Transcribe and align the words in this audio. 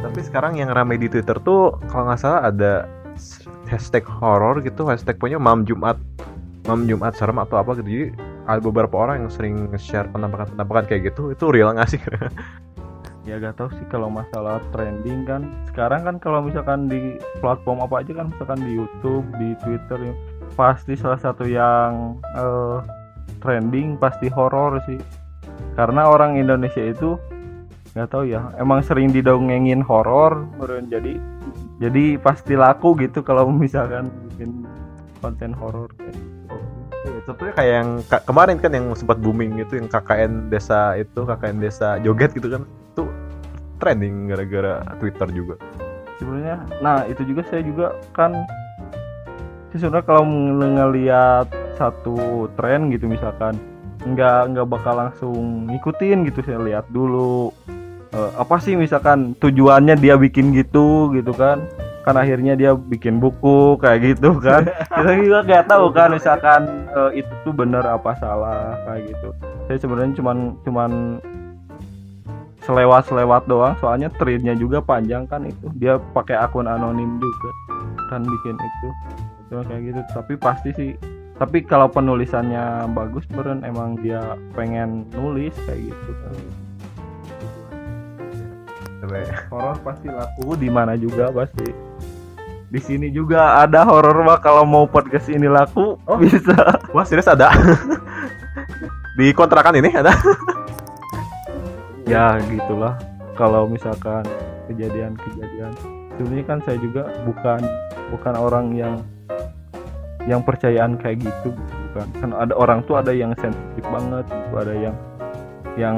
Tapi 0.00 0.20
sekarang 0.22 0.60
yang 0.60 0.72
ramai 0.72 1.00
di 1.00 1.08
Twitter 1.08 1.36
tuh 1.40 1.76
kalau 1.88 2.10
nggak 2.10 2.20
salah 2.20 2.40
ada 2.48 2.72
hashtag 3.66 4.04
horror 4.04 4.60
gitu, 4.60 4.84
hashtag 4.86 5.16
punya 5.16 5.40
Mam 5.40 5.64
Jumat, 5.64 5.96
Mam 6.68 6.84
Jumat 6.84 7.16
serem 7.16 7.40
atau 7.40 7.56
apa 7.60 7.76
gitu. 7.80 7.88
Jadi 7.88 8.06
ada 8.46 8.60
beberapa 8.62 8.94
orang 9.00 9.26
yang 9.26 9.32
sering 9.32 9.68
share 9.80 10.06
penampakan-penampakan 10.12 10.84
kayak 10.86 11.12
gitu. 11.12 11.32
Itu 11.32 11.50
real 11.50 11.72
nggak 11.74 11.88
sih? 11.90 12.00
ya 13.26 13.42
gak 13.42 13.58
tahu 13.58 13.68
sih 13.74 13.86
kalau 13.90 14.06
masalah 14.06 14.62
trending 14.70 15.26
kan 15.26 15.50
sekarang 15.66 16.06
kan 16.06 16.16
kalau 16.22 16.38
misalkan 16.46 16.86
di 16.86 17.18
platform 17.42 17.82
apa 17.82 18.06
aja 18.06 18.22
kan 18.22 18.30
misalkan 18.30 18.62
di 18.62 18.78
YouTube 18.78 19.26
di 19.34 19.58
Twitter 19.66 20.14
pasti 20.54 20.94
salah 20.94 21.18
satu 21.18 21.42
yang 21.42 22.22
uh, 22.38 22.86
trending 23.42 23.98
pasti 23.98 24.30
horor 24.30 24.78
sih 24.86 25.02
karena 25.74 26.06
orang 26.06 26.38
Indonesia 26.38 26.80
itu 26.80 27.18
nggak 27.96 28.12
tahu 28.12 28.28
ya. 28.28 28.52
Emang 28.60 28.84
sering 28.84 29.08
didongengin 29.08 29.80
horor 29.80 30.44
jadi 30.92 31.16
jadi 31.80 32.20
pasti 32.20 32.52
laku 32.52 32.92
gitu 33.00 33.24
kalau 33.24 33.48
misalkan 33.64 34.12
bikin 34.28 34.68
konten 35.24 35.56
horor 35.56 35.88
kayak 35.96 36.12
gitu. 36.12 36.56
Iya, 37.06 37.18
contohnya 37.24 37.52
kayak 37.56 37.72
yang 37.72 37.88
kemarin 38.28 38.56
kan 38.60 38.72
yang 38.76 38.86
sempat 38.92 39.16
booming 39.16 39.56
itu 39.56 39.80
yang 39.80 39.88
KKN 39.88 40.52
desa 40.52 40.92
itu 41.00 41.24
KKN 41.24 41.56
desa 41.56 41.96
joget 42.04 42.36
gitu 42.36 42.52
kan. 42.52 42.62
Itu 42.92 43.08
trending 43.80 44.28
gara-gara 44.28 44.84
Twitter 45.00 45.28
juga. 45.32 45.56
Sebenarnya 46.20 46.68
nah 46.84 47.08
itu 47.08 47.24
juga 47.24 47.48
saya 47.48 47.64
juga 47.64 47.96
kan 48.12 48.44
sebenarnya 49.72 50.04
kalau 50.08 50.24
ngelihat 50.56 51.46
satu 51.76 52.48
tren 52.56 52.88
gitu 52.88 53.04
misalkan 53.08 53.56
nggak 54.06 54.54
nggak 54.54 54.68
bakal 54.70 54.94
langsung 54.96 55.68
ngikutin 55.68 56.24
gitu 56.30 56.40
saya 56.40 56.60
lihat 56.62 56.86
dulu 56.88 57.52
uh, 58.16 58.30
apa 58.40 58.56
sih 58.56 58.72
misalkan 58.74 59.36
tujuannya 59.36 60.00
dia 60.00 60.16
bikin 60.16 60.56
gitu 60.56 61.12
gitu 61.12 61.36
kan? 61.36 61.68
Kan 62.08 62.16
akhirnya 62.16 62.56
dia 62.56 62.72
bikin 62.72 63.20
buku 63.20 63.76
kayak 63.76 64.16
gitu 64.16 64.40
kan? 64.40 64.64
Kita 64.96 65.12
juga 65.20 65.38
nggak 65.44 65.64
tahu 65.68 65.86
kan 65.92 66.08
misalkan 66.16 66.88
uh, 66.96 67.12
itu 67.12 67.28
tuh 67.44 67.52
benar 67.52 67.84
apa 67.84 68.16
salah 68.16 68.80
kayak 68.88 69.12
gitu. 69.12 69.28
Saya 69.68 69.78
sebenarnya 69.82 70.14
cuman 70.16 70.38
cuman 70.64 70.90
selewat-selewat 72.64 73.44
doang. 73.46 73.76
Soalnya 73.78 74.08
threadnya 74.16 74.56
juga 74.56 74.80
panjang 74.80 75.28
kan 75.28 75.44
itu. 75.44 75.68
Dia 75.76 76.00
pakai 76.16 76.40
akun 76.40 76.66
anonim 76.66 77.20
juga 77.20 77.50
kan 78.08 78.24
bikin 78.24 78.56
itu. 78.56 78.88
Cuma 79.52 79.62
kayak 79.68 79.82
gitu. 79.92 80.00
Tapi 80.14 80.32
pasti 80.40 80.70
sih 80.72 80.90
tapi 81.36 81.60
kalau 81.68 81.84
penulisannya 81.92 82.88
bagus 82.96 83.28
beren 83.28 83.60
emang 83.60 84.00
dia 84.00 84.40
pengen 84.56 85.04
nulis 85.12 85.52
kayak 85.68 85.92
gitu 85.92 86.10
kan 86.24 86.65
horor 89.52 89.76
pasti 89.82 90.08
laku 90.10 90.56
di 90.58 90.68
mana 90.68 90.98
juga 90.98 91.30
pasti. 91.30 91.68
Di 92.66 92.80
sini 92.82 93.14
juga 93.14 93.62
ada 93.62 93.86
horor 93.86 94.26
mah 94.26 94.42
kalau 94.42 94.66
mau 94.66 94.84
podcast 94.90 95.30
ini 95.30 95.46
laku 95.46 95.94
oh. 95.96 96.18
bisa. 96.18 96.54
Wah 96.94 97.06
serius 97.06 97.30
ada? 97.30 97.54
Di 99.18 99.32
kontrakan 99.32 99.78
ini 99.80 99.94
ada? 99.94 100.12
Ya 102.04 102.36
gitulah. 102.50 102.98
Kalau 103.38 103.70
misalkan 103.70 104.26
kejadian-kejadian. 104.66 105.72
Sebenarnya 106.16 106.44
kan 106.48 106.58
saya 106.64 106.80
juga 106.80 107.12
bukan 107.22 107.60
bukan 108.10 108.34
orang 108.34 108.66
yang 108.74 108.94
yang 110.26 110.42
percayaan 110.42 110.98
kayak 110.98 111.22
gitu. 111.22 111.54
Bukan. 111.54 112.06
Kan 112.18 112.30
ada 112.34 112.52
orang 112.58 112.82
tuh 112.84 112.98
ada 112.98 113.14
yang 113.14 113.30
sensitif 113.38 113.84
banget 113.88 114.26
gitu 114.26 114.54
ada 114.58 114.74
yang 114.74 114.96
yang 115.76 115.96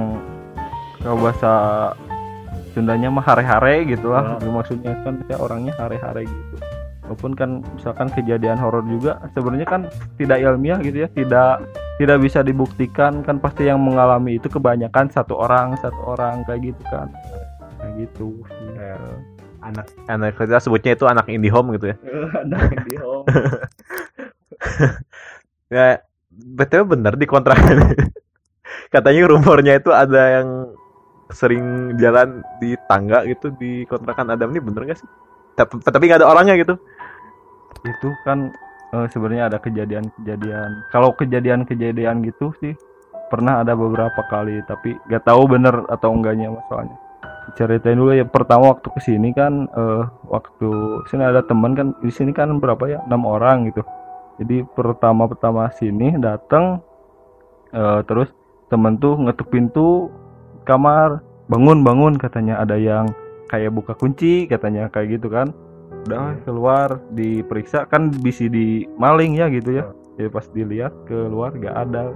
kalau 0.99 1.17
bahasa 1.23 1.53
Sundanya 2.79 3.11
mah 3.11 3.27
hare-hare 3.27 3.83
gitu 3.91 4.15
lah. 4.15 4.39
Oh. 4.39 4.55
maksudnya 4.55 4.95
kan 5.03 5.19
saya 5.27 5.43
orangnya 5.43 5.75
hare-hare 5.75 6.23
gitu. 6.23 6.55
Walaupun 7.11 7.35
kan 7.35 7.51
misalkan 7.75 8.07
kejadian 8.15 8.55
horor 8.63 8.87
juga 8.87 9.19
sebenarnya 9.35 9.67
kan 9.67 9.91
tidak 10.15 10.39
ilmiah 10.39 10.79
gitu 10.79 11.03
ya. 11.03 11.09
Tidak 11.11 11.53
tidak 11.99 12.19
bisa 12.23 12.47
dibuktikan. 12.47 13.27
Kan 13.27 13.43
pasti 13.43 13.67
yang 13.67 13.83
mengalami 13.83 14.39
itu 14.39 14.47
kebanyakan 14.47 15.11
satu 15.11 15.35
orang 15.35 15.75
satu 15.83 15.99
orang 16.15 16.47
kayak 16.47 16.71
gitu 16.71 16.83
kan. 16.87 17.11
Kayak 17.83 18.07
gitu. 18.07 18.47
Ya. 18.79 18.95
anak 19.59 19.91
anak 20.07 20.39
kita 20.39 20.63
sebutnya 20.63 20.95
itu 20.95 21.03
anak 21.11 21.27
indie 21.27 21.51
home 21.51 21.75
gitu 21.75 21.91
ya. 21.91 21.97
Anak 22.47 22.79
indie 22.79 23.03
home. 23.03 23.27
Ya 25.69 26.01
betul 26.33 26.89
bener 26.89 27.19
di 27.19 27.27
kontrak 27.29 27.59
katanya 28.95 29.23
rumornya 29.29 29.77
itu 29.77 29.91
ada 29.93 30.41
yang 30.41 30.73
sering 31.29 31.97
jalan 32.01 32.41
di 32.57 32.73
tangga 32.89 33.25
gitu 33.29 33.53
di 33.57 33.85
kontrakan 33.85 34.33
Adam 34.33 34.49
ini 34.53 34.61
bener 34.65 34.89
gak 34.89 34.99
sih? 35.01 35.09
Tapi 35.57 35.83
tapi 35.85 36.05
nggak 36.09 36.25
ada 36.25 36.29
orangnya 36.31 36.55
gitu. 36.57 36.75
Itu 37.85 38.09
kan 38.25 38.53
uh, 38.97 39.07
sebenarnya 39.13 39.53
ada 39.53 39.59
kejadian-kejadian. 39.61 40.89
Kalau 40.89 41.13
kejadian-kejadian 41.13 42.25
gitu 42.25 42.53
sih 42.61 42.73
pernah 43.29 43.61
ada 43.61 43.77
beberapa 43.77 44.25
kali 44.33 44.65
tapi 44.65 44.97
gak 45.13 45.29
tahu 45.29 45.45
bener 45.49 45.85
atau 45.93 46.17
enggaknya 46.17 46.49
masalahnya. 46.49 46.97
Ceritain 47.57 47.97
dulu 47.97 48.13
ya 48.13 48.29
pertama 48.29 48.77
waktu 48.77 48.89
ke 48.93 49.01
sini 49.01 49.33
kan 49.33 49.69
uh, 49.73 50.05
waktu 50.29 50.69
sini 51.09 51.25
ada 51.25 51.41
teman 51.45 51.73
kan 51.77 51.97
di 52.01 52.13
sini 52.13 52.33
kan 52.33 52.57
berapa 52.61 52.85
ya? 52.89 52.99
Enam 53.05 53.29
orang 53.29 53.69
gitu. 53.69 53.85
Jadi 54.39 54.65
pertama 54.73 55.27
pertama 55.27 55.69
sini 55.77 56.15
datang 56.17 56.81
uh, 57.75 58.01
terus 58.07 58.31
temen 58.69 59.01
tuh 59.01 59.17
ngetuk 59.17 59.49
pintu 59.49 60.13
kamar 60.65 61.23
bangun 61.49 61.83
bangun 61.83 62.15
katanya 62.17 62.61
ada 62.61 62.77
yang 62.77 63.11
kayak 63.49 63.73
buka 63.73 63.97
kunci 63.97 64.47
katanya 64.47 64.89
kayak 64.93 65.19
gitu 65.19 65.29
kan. 65.33 65.51
Udah 66.07 66.39
keluar 66.47 67.03
diperiksa 67.13 67.85
kan 67.89 68.09
bisa 68.11 68.49
di 68.49 68.89
maling 68.97 69.37
ya 69.37 69.51
gitu 69.53 69.83
ya. 69.83 69.85
Jadi 70.17 70.29
pas 70.31 70.47
dilihat 70.51 70.93
keluar 71.07 71.55
gak 71.57 71.77
ada. 71.89 72.11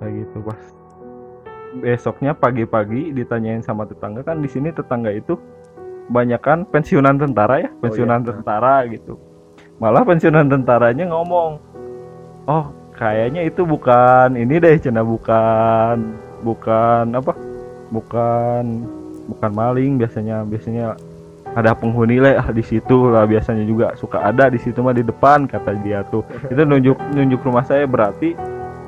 Kayak 0.00 0.12
gitu 0.26 0.38
pas 0.44 0.62
besoknya 1.76 2.32
pagi-pagi 2.32 3.12
ditanyain 3.12 3.60
sama 3.60 3.84
tetangga 3.84 4.24
kan 4.24 4.40
di 4.40 4.48
sini 4.48 4.72
tetangga 4.72 5.12
itu 5.12 5.36
banyak 6.08 6.40
kan 6.40 6.64
pensiunan 6.64 7.20
tentara 7.20 7.68
ya 7.68 7.70
pensiunan 7.84 8.22
oh, 8.22 8.24
iya. 8.24 8.28
tentara 8.32 8.76
gitu. 8.88 9.14
Malah 9.76 10.08
pensiunan 10.08 10.48
tentaranya 10.48 11.04
ngomong 11.12 11.60
oh 12.48 12.64
kayaknya 12.96 13.44
itu 13.44 13.66
bukan 13.66 14.38
ini 14.38 14.56
deh 14.56 14.80
cina 14.80 15.04
bukan 15.04 16.16
bukan 16.42 17.12
apa? 17.14 17.32
Bukan 17.92 18.64
bukan 19.30 19.50
maling 19.52 20.00
biasanya. 20.00 20.42
Biasanya 20.44 20.96
ada 21.56 21.72
penghuni 21.72 22.20
lah 22.20 22.44
di 22.52 22.60
situ 22.60 23.08
lah 23.08 23.24
biasanya 23.24 23.64
juga. 23.64 23.96
Suka 23.96 24.20
ada 24.20 24.52
di 24.52 24.60
situ 24.60 24.82
mah 24.84 24.92
di 24.92 25.06
depan 25.06 25.48
kata 25.48 25.72
dia 25.80 26.04
tuh. 26.08 26.26
Itu 26.52 26.62
nunjuk 26.66 26.98
nunjuk 27.16 27.40
rumah 27.46 27.64
saya 27.64 27.88
berarti 27.88 28.36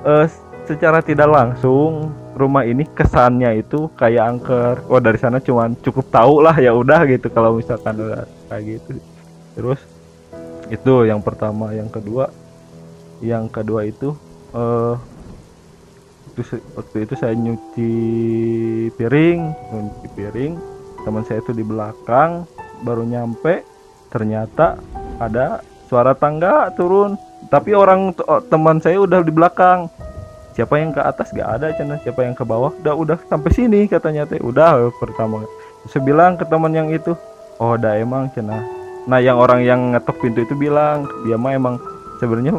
uh, 0.04 0.26
secara 0.68 1.00
tidak 1.00 1.32
langsung 1.32 2.12
rumah 2.36 2.62
ini 2.62 2.84
kesannya 2.86 3.58
itu 3.58 3.88
kayak 3.96 4.24
angker. 4.36 4.74
Oh 4.92 5.00
dari 5.00 5.16
sana 5.18 5.40
cuman 5.40 5.74
cukup 5.80 6.06
tahu 6.12 6.44
lah 6.44 6.54
ya 6.60 6.70
udah 6.70 7.08
gitu 7.08 7.32
kalau 7.32 7.56
misalkan 7.56 7.96
udah 7.98 8.28
kayak 8.52 8.78
gitu. 8.78 9.00
Terus 9.56 9.80
itu 10.68 11.08
yang 11.08 11.24
pertama. 11.24 11.72
Yang 11.72 11.98
kedua 11.98 12.30
yang 13.24 13.50
kedua 13.50 13.82
itu 13.88 14.14
uh, 14.54 14.94
waktu 16.74 16.96
itu 17.06 17.14
saya 17.16 17.34
nyuci 17.34 17.92
piring 18.94 19.40
nyuci 19.72 20.08
piring. 20.14 20.52
Teman 21.06 21.22
saya 21.24 21.40
itu 21.40 21.54
di 21.54 21.64
belakang 21.64 22.44
baru 22.82 23.06
nyampe 23.06 23.64
ternyata 24.12 24.78
ada 25.22 25.62
suara 25.86 26.12
tangga 26.12 26.72
turun. 26.74 27.16
Tapi 27.48 27.72
orang 27.72 28.12
teman 28.50 28.82
saya 28.82 29.00
udah 29.00 29.24
di 29.24 29.32
belakang. 29.32 29.88
Siapa 30.58 30.74
yang 30.74 30.90
ke 30.90 31.00
atas? 31.00 31.30
Gak 31.30 31.48
ada 31.48 31.70
cina 31.78 32.02
siapa 32.02 32.26
yang 32.26 32.34
ke 32.34 32.42
bawah? 32.42 32.74
Udah 32.82 32.94
udah 32.98 33.18
sampai 33.30 33.54
sini 33.54 33.86
katanya 33.86 34.26
teh. 34.26 34.42
Udah 34.42 34.90
pertama. 34.98 35.46
Saya 35.86 36.02
bilang 36.02 36.34
ke 36.34 36.44
teman 36.44 36.74
yang 36.74 36.90
itu 36.90 37.14
oh 37.58 37.74
udah 37.74 37.98
emang 37.98 38.30
cina 38.32 38.62
nah 39.08 39.18
yang 39.18 39.38
orang 39.38 39.66
yang 39.66 39.80
ngetok 39.94 40.16
pintu 40.22 40.46
itu 40.46 40.54
bilang 40.54 41.06
dia 41.26 41.34
mah 41.34 41.52
emang 41.54 41.74
sebenarnya 42.22 42.54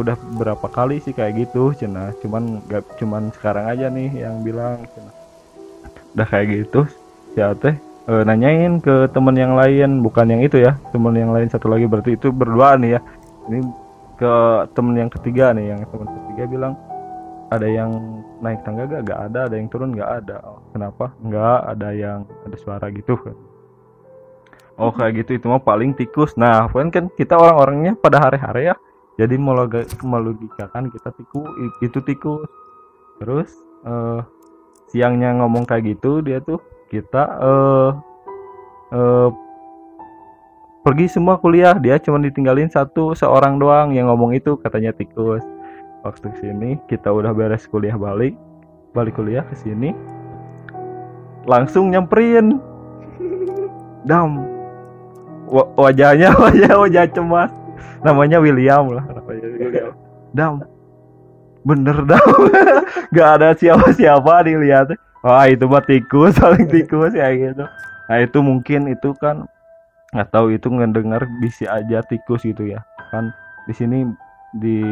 udah 0.00 0.16
berapa 0.40 0.66
kali 0.72 0.98
sih 1.04 1.12
kayak 1.12 1.48
gitu 1.48 1.76
cina 1.76 2.12
cuman 2.24 2.64
gak 2.66 2.84
cuman 2.96 3.28
sekarang 3.36 3.66
aja 3.68 3.86
nih 3.92 4.26
yang 4.26 4.40
bilang 4.40 4.82
cina 4.96 5.12
udah 6.16 6.26
kayak 6.26 6.46
gitu 6.50 6.88
siapa 7.36 7.54
teh 7.60 7.76
e, 8.10 8.12
nanyain 8.26 8.82
ke 8.82 9.06
teman 9.14 9.36
yang 9.36 9.54
lain 9.54 10.00
bukan 10.00 10.26
yang 10.26 10.42
itu 10.42 10.58
ya 10.58 10.74
teman 10.90 11.14
yang 11.14 11.30
lain 11.30 11.46
satu 11.46 11.68
lagi 11.68 11.86
berarti 11.86 12.16
itu 12.16 12.32
berdua 12.32 12.80
nih 12.80 12.98
ya 12.98 13.00
ini 13.52 13.60
ke 14.18 14.32
teman 14.74 14.94
yang 14.96 15.10
ketiga 15.12 15.52
nih 15.54 15.76
yang 15.76 15.80
teman 15.86 16.08
ketiga 16.08 16.44
bilang 16.48 16.74
ada 17.50 17.66
yang 17.66 18.22
naik 18.38 18.62
tangga 18.62 18.86
gak? 18.86 19.10
Gak 19.10 19.20
ada. 19.30 19.50
Ada 19.50 19.54
yang 19.58 19.68
turun 19.68 19.90
gak 19.98 20.10
ada. 20.22 20.38
Oh, 20.46 20.62
kenapa? 20.70 21.10
Gak 21.26 21.60
ada 21.76 21.88
yang 21.90 22.22
ada 22.46 22.56
suara 22.56 22.86
gitu 22.94 23.18
kan. 23.18 23.36
Oh 24.80 24.88
kayak 24.96 25.26
gitu 25.26 25.36
itu 25.36 25.46
mah 25.50 25.60
paling 25.60 25.92
tikus. 25.92 26.32
Nah 26.40 26.64
kan 26.72 27.12
kita 27.12 27.36
orang-orangnya 27.36 28.00
pada 28.00 28.16
hari-hari 28.16 28.72
ya. 28.72 28.76
Jadi 29.18 29.34
melogikakan 30.04 30.92
kita 30.92 31.10
tikus 31.16 31.50
itu 31.82 31.98
tikus. 32.04 32.50
Terus 33.20 33.50
uh, 33.84 34.22
siangnya 34.88 35.34
ngomong 35.38 35.66
kayak 35.68 35.96
gitu 35.96 36.24
dia 36.24 36.42
tuh 36.42 36.58
kita 36.90 37.22
uh, 37.38 37.90
eh, 38.90 39.28
pergi 40.82 41.06
semua 41.06 41.38
kuliah. 41.38 41.76
Dia 41.78 42.02
cuma 42.02 42.18
ditinggalin 42.18 42.72
satu 42.72 43.14
seorang 43.14 43.62
doang 43.62 43.94
yang 43.94 44.10
ngomong 44.10 44.34
itu 44.34 44.58
katanya 44.58 44.90
tikus. 44.96 45.44
Waktu 46.00 46.32
sini 46.40 46.80
kita 46.88 47.12
udah 47.12 47.36
beres 47.36 47.68
kuliah 47.68 47.94
balik 47.94 48.34
balik 48.96 49.14
kuliah 49.20 49.44
ke 49.46 49.54
sini. 49.54 49.94
Langsung 51.46 51.92
nyamperin. 51.92 52.58
Dam. 54.08 54.42
Wa- 55.50 55.70
wajahnya 55.76 56.34
wajah 56.42 56.74
wajah 56.78 57.04
cemas 57.10 57.59
namanya 58.00 58.40
William 58.40 58.84
lah. 58.90 59.04
Namanya 59.16 59.46
William. 59.56 59.92
Dam. 60.32 60.54
Bener 61.60 61.98
dam. 62.08 62.28
Gak 63.16 63.28
ada 63.40 63.52
siapa-siapa 63.52 64.48
dilihat 64.48 64.96
wah 65.20 65.44
itu 65.44 65.64
mah 65.68 65.84
tikus 65.84 66.36
saling 66.40 66.66
tikus 66.68 67.12
ya 67.12 67.28
gitu. 67.32 67.64
Nah 68.08 68.16
itu 68.20 68.38
mungkin 68.40 68.90
itu 68.90 69.12
kan 69.20 69.46
nggak 70.10 70.30
tahu 70.34 70.50
itu 70.50 70.66
ngedengar 70.66 71.22
bisa 71.38 71.70
aja 71.70 72.02
tikus 72.02 72.42
gitu 72.42 72.66
ya. 72.66 72.80
Kan 73.12 73.30
di 73.68 73.74
sini 73.76 74.08
di 74.56 74.82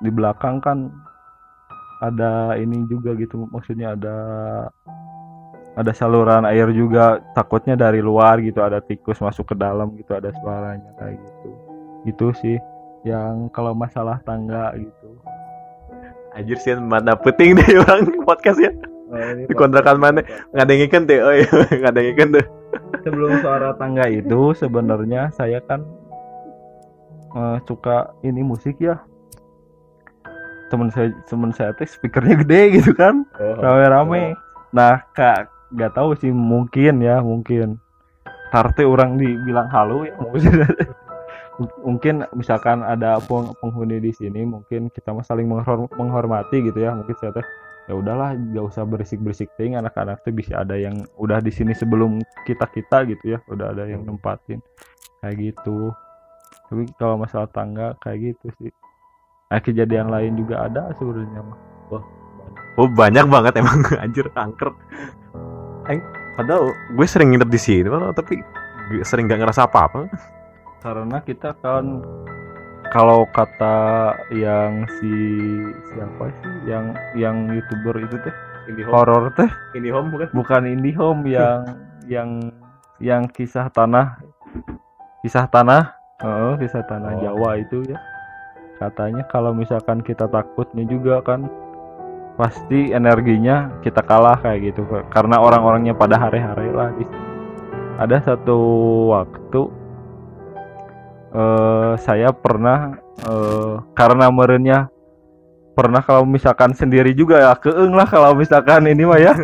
di 0.00 0.10
belakang 0.12 0.60
kan 0.60 0.92
ada 2.04 2.54
ini 2.60 2.84
juga 2.86 3.16
gitu. 3.16 3.48
Maksudnya 3.48 3.96
ada 3.96 4.16
ada 5.74 5.92
saluran 5.96 6.44
air 6.44 6.68
juga. 6.76 7.24
Takutnya 7.32 7.74
dari 7.74 8.04
luar 8.04 8.38
gitu 8.44 8.60
ada 8.60 8.84
tikus 8.84 9.18
masuk 9.24 9.50
ke 9.50 9.54
dalam 9.56 9.96
gitu 9.96 10.12
ada 10.12 10.30
suaranya 10.38 10.92
kayak 11.00 11.16
gitu 11.18 11.59
itu 12.08 12.32
sih 12.40 12.56
yang 13.04 13.48
kalau 13.52 13.72
masalah 13.72 14.20
tangga 14.24 14.76
gitu. 14.76 15.08
Anjir 16.36 16.58
sih 16.62 16.76
mana 16.78 17.18
penting 17.18 17.58
deh 17.58 17.80
orang 17.82 18.06
podcast 18.22 18.60
ya. 18.60 18.72
Di 19.50 19.54
kontrakan 19.58 19.98
mana? 19.98 20.22
Ngadengikeun 20.54 21.02
teh, 21.10 21.18
oh 21.18 21.34
iya, 21.38 21.50
ngadengikeun 21.50 22.38
tuh. 22.38 22.46
sebelum 23.02 23.42
suara 23.42 23.74
tangga 23.74 24.06
itu 24.06 24.54
sebenarnya 24.54 25.34
saya 25.34 25.58
kan 25.66 25.82
eh, 27.34 27.58
suka 27.66 28.14
ini 28.22 28.46
musik 28.46 28.78
ya. 28.78 29.02
Temen 30.70 30.94
saya 30.94 31.10
temen 31.26 31.50
saya 31.50 31.74
teh 31.74 31.88
speakernya 31.88 32.46
gede 32.46 32.60
gitu 32.78 32.94
kan 32.94 33.26
rame-rame. 33.34 34.38
nah 34.70 35.02
kak 35.18 35.50
nggak 35.74 35.98
tahu 35.98 36.14
sih 36.14 36.30
mungkin 36.30 37.02
ya 37.02 37.18
mungkin. 37.18 37.82
Tarte 38.54 38.82
orang 38.82 39.18
dibilang 39.18 39.70
halu 39.70 40.10
ya 40.10 40.14
mungkin 40.18 40.66
mungkin 41.84 42.24
misalkan 42.32 42.80
ada 42.80 43.20
peng- 43.20 43.52
penghuni 43.60 44.00
di 44.00 44.12
sini 44.16 44.48
mungkin 44.48 44.88
kita 44.88 45.12
mah 45.12 45.24
saling 45.24 45.44
menghor- 45.44 45.90
menghormati 45.96 46.64
gitu 46.64 46.78
ya. 46.80 46.96
Mungkin 46.96 47.14
saya 47.20 47.36
teh 47.36 47.46
ya 47.90 47.98
udahlah 47.98 48.38
gak 48.54 48.64
usah 48.70 48.84
berisik 48.86 49.18
berisik 49.18 49.50
ting 49.58 49.74
anak-anak 49.74 50.22
tuh 50.22 50.30
bisa 50.30 50.62
ada 50.62 50.78
yang 50.78 51.02
udah 51.18 51.42
di 51.42 51.50
sini 51.50 51.74
sebelum 51.74 52.22
kita 52.46 52.70
kita 52.70 53.02
gitu 53.10 53.36
ya 53.36 53.38
udah 53.50 53.76
ada 53.76 53.84
yang 53.88 54.06
nempatin. 54.06 54.62
Kayak 55.20 55.36
gitu. 55.52 55.92
Tapi 56.70 56.86
kalau 56.96 57.18
masalah 57.18 57.50
tangga 57.50 57.98
kayak 58.00 58.34
gitu 58.34 58.46
sih. 58.62 58.72
Nah 59.50 59.58
kejadian 59.58 60.08
lain 60.08 60.38
juga 60.38 60.70
ada 60.70 60.94
sebenarnya 60.96 61.42
mah. 61.42 61.58
Oh 62.78 62.88
banyak 62.88 63.26
banget 63.26 63.60
emang. 63.60 63.82
Anjir 64.04 64.30
angker. 64.32 64.72
Aing 65.90 66.00
padahal 66.38 66.72
gue 66.72 67.06
sering 67.10 67.34
nginep 67.34 67.50
di 67.52 67.60
sini 67.60 67.88
tapi 68.14 68.40
gue 68.90 69.04
sering 69.04 69.28
gak 69.28 69.42
ngerasa 69.42 69.66
apa-apa. 69.66 70.06
Karena 70.80 71.20
kita 71.20 71.52
kan 71.60 72.00
kalau 72.90 73.22
kata 73.30 74.16
yang 74.34 74.88
si 74.98 75.12
siapa 75.92 76.32
sih? 76.42 76.52
Yang 76.66 76.84
yang 77.14 77.36
youtuber 77.52 77.94
itu 78.02 78.16
teh? 78.18 78.34
Ini 78.66 78.82
horor 78.88 79.30
teh? 79.38 79.50
Ini 79.78 79.88
home 79.94 80.10
bukan? 80.10 80.28
bukan 80.34 80.62
indie 80.66 80.96
home 80.96 81.22
yang 81.28 81.62
yang 82.08 82.30
yang 82.98 83.22
kisah 83.30 83.70
tanah. 83.70 84.18
Kisah 85.22 85.46
tanah? 85.46 85.94
Heeh, 86.20 86.52
kisah 86.64 86.84
tanah 86.88 87.16
Oh. 87.16 87.20
Jawa 87.22 87.60
itu 87.60 87.84
ya. 87.86 88.00
Katanya 88.80 89.28
kalau 89.28 89.52
misalkan 89.52 90.00
kita 90.00 90.26
takutnya 90.26 90.82
juga 90.88 91.20
kan 91.20 91.46
pasti 92.40 92.96
energinya 92.96 93.68
kita 93.84 94.00
kalah 94.00 94.40
kayak 94.40 94.72
gitu 94.72 94.88
karena 95.12 95.36
orang-orangnya 95.36 95.92
pada 95.92 96.16
hari-hari 96.16 96.72
lah. 96.72 96.88
Ada 98.00 98.32
satu 98.32 98.58
waktu 99.12 99.79
eh 101.30 101.92
saya 102.02 102.34
pernah 102.34 102.98
eh 103.22 103.74
karena 103.94 104.26
merenya 104.34 104.90
pernah 105.78 106.02
kalau 106.02 106.26
misalkan 106.26 106.74
sendiri 106.74 107.14
juga 107.14 107.38
ya 107.38 107.54
keeng 107.54 107.94
lah 107.94 108.04
kalau 108.04 108.34
misalkan 108.34 108.90
ini 108.90 109.06
mah 109.06 109.20
ya. 109.22 109.34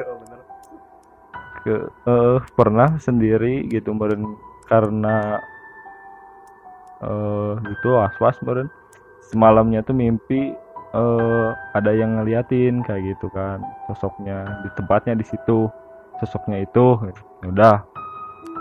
Ke 1.63 1.87
eh, 1.87 2.39
pernah 2.59 2.99
sendiri 2.99 3.67
gitu 3.71 3.95
meren 3.95 4.37
karena 4.67 5.39
eh 7.03 7.55
itu 7.71 7.89
was-was 7.95 8.37
meren. 8.43 8.69
Semalamnya 9.31 9.83
tuh 9.87 9.95
mimpi 9.95 10.55
eh 10.95 11.49
ada 11.75 11.91
yang 11.95 12.19
ngeliatin 12.19 12.83
kayak 12.83 13.15
gitu 13.15 13.31
kan. 13.31 13.63
Sosoknya 13.87 14.63
di 14.67 14.69
tempatnya 14.75 15.15
di 15.15 15.25
situ 15.27 15.71
sosoknya 16.19 16.67
itu 16.67 16.99
ya 17.43 17.47
udah. 17.47 17.77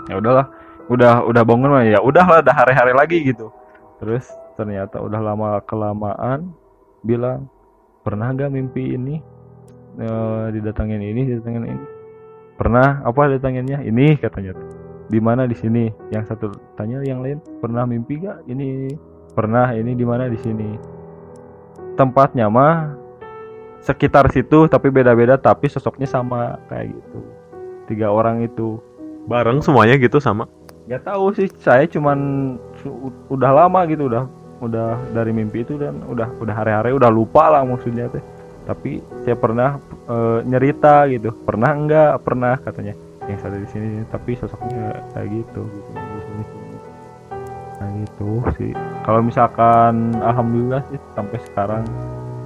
Ya 0.06 0.22
udahlah 0.22 0.46
udah 0.86 1.26
udah 1.26 1.42
bangun 1.42 1.70
mah 1.70 1.82
ya 1.82 1.98
udahlah 1.98 2.42
udah 2.42 2.54
hari-hari 2.54 2.92
lagi 2.94 3.18
gitu. 3.26 3.50
Terus 3.98 4.28
ternyata 4.54 5.02
udah 5.02 5.20
lama 5.20 5.58
kelamaan 5.66 6.52
bilang 7.02 7.50
pernah 8.06 8.30
gak 8.30 8.54
mimpi 8.54 8.94
ini? 8.94 9.18
Eh, 9.96 10.46
didatangin 10.54 11.02
ini 11.02 11.26
didatangin 11.26 11.64
ini. 11.66 11.86
Pernah? 12.56 13.02
Apa 13.02 13.28
datanginnya 13.32 13.82
ini 13.82 14.14
katanya. 14.16 14.54
Di 15.10 15.18
mana? 15.18 15.48
Di 15.48 15.56
sini. 15.58 15.90
Yang 16.14 16.34
satu 16.34 16.52
tanya 16.78 17.02
yang 17.02 17.20
lain 17.24 17.42
pernah 17.58 17.82
mimpi 17.88 18.22
gak 18.22 18.46
ini. 18.46 18.94
Pernah 19.34 19.74
ini 19.74 19.92
di 19.92 20.04
mana? 20.06 20.30
Di 20.30 20.38
sini. 20.38 20.76
Tempatnya 21.96 22.46
mah 22.46 22.94
sekitar 23.80 24.28
situ 24.34 24.66
tapi 24.66 24.90
beda-beda 24.90 25.38
tapi 25.38 25.66
sosoknya 25.66 26.06
sama 26.06 26.60
kayak 26.68 26.92
gitu. 26.94 27.18
Tiga 27.88 28.12
orang 28.12 28.44
itu. 28.44 28.78
Bareng 29.26 29.58
semuanya 29.64 29.98
gitu 29.98 30.22
sama. 30.22 30.46
Nggak 30.86 31.02
tahu 31.02 31.34
sih 31.34 31.50
saya 31.58 31.84
cuman 31.90 32.18
udah 33.26 33.50
lama 33.50 33.82
gitu 33.90 34.06
udah 34.06 34.24
udah 34.62 34.96
dari 35.12 35.34
mimpi 35.34 35.66
itu 35.66 35.76
dan 35.76 36.00
udah 36.08 36.30
udah 36.40 36.54
hari-hari 36.54 36.94
udah 36.96 37.10
lupa 37.12 37.52
lah 37.52 37.62
maksudnya 37.66 38.08
teh. 38.08 38.22
Tapi 38.66 38.98
saya 39.22 39.36
pernah 39.38 39.78
eh, 40.08 40.38
nyerita 40.46 41.06
gitu. 41.12 41.30
Pernah 41.44 41.70
enggak 41.74 42.12
pernah 42.22 42.54
katanya. 42.58 42.94
Yang 43.26 43.42
ada 43.42 43.58
di 43.58 43.68
sini 43.74 43.88
tapi 44.08 44.38
sosoknya 44.38 44.94
kayak 45.12 45.28
gitu. 45.42 45.62
Gitu 45.66 45.90
kayak 47.76 47.92
gitu 48.08 48.30
sih. 48.56 48.72
Kalau 49.04 49.20
misalkan 49.20 50.16
alhamdulillah 50.24 50.82
sih 50.88 50.98
sampai 51.12 51.38
sekarang 51.52 51.84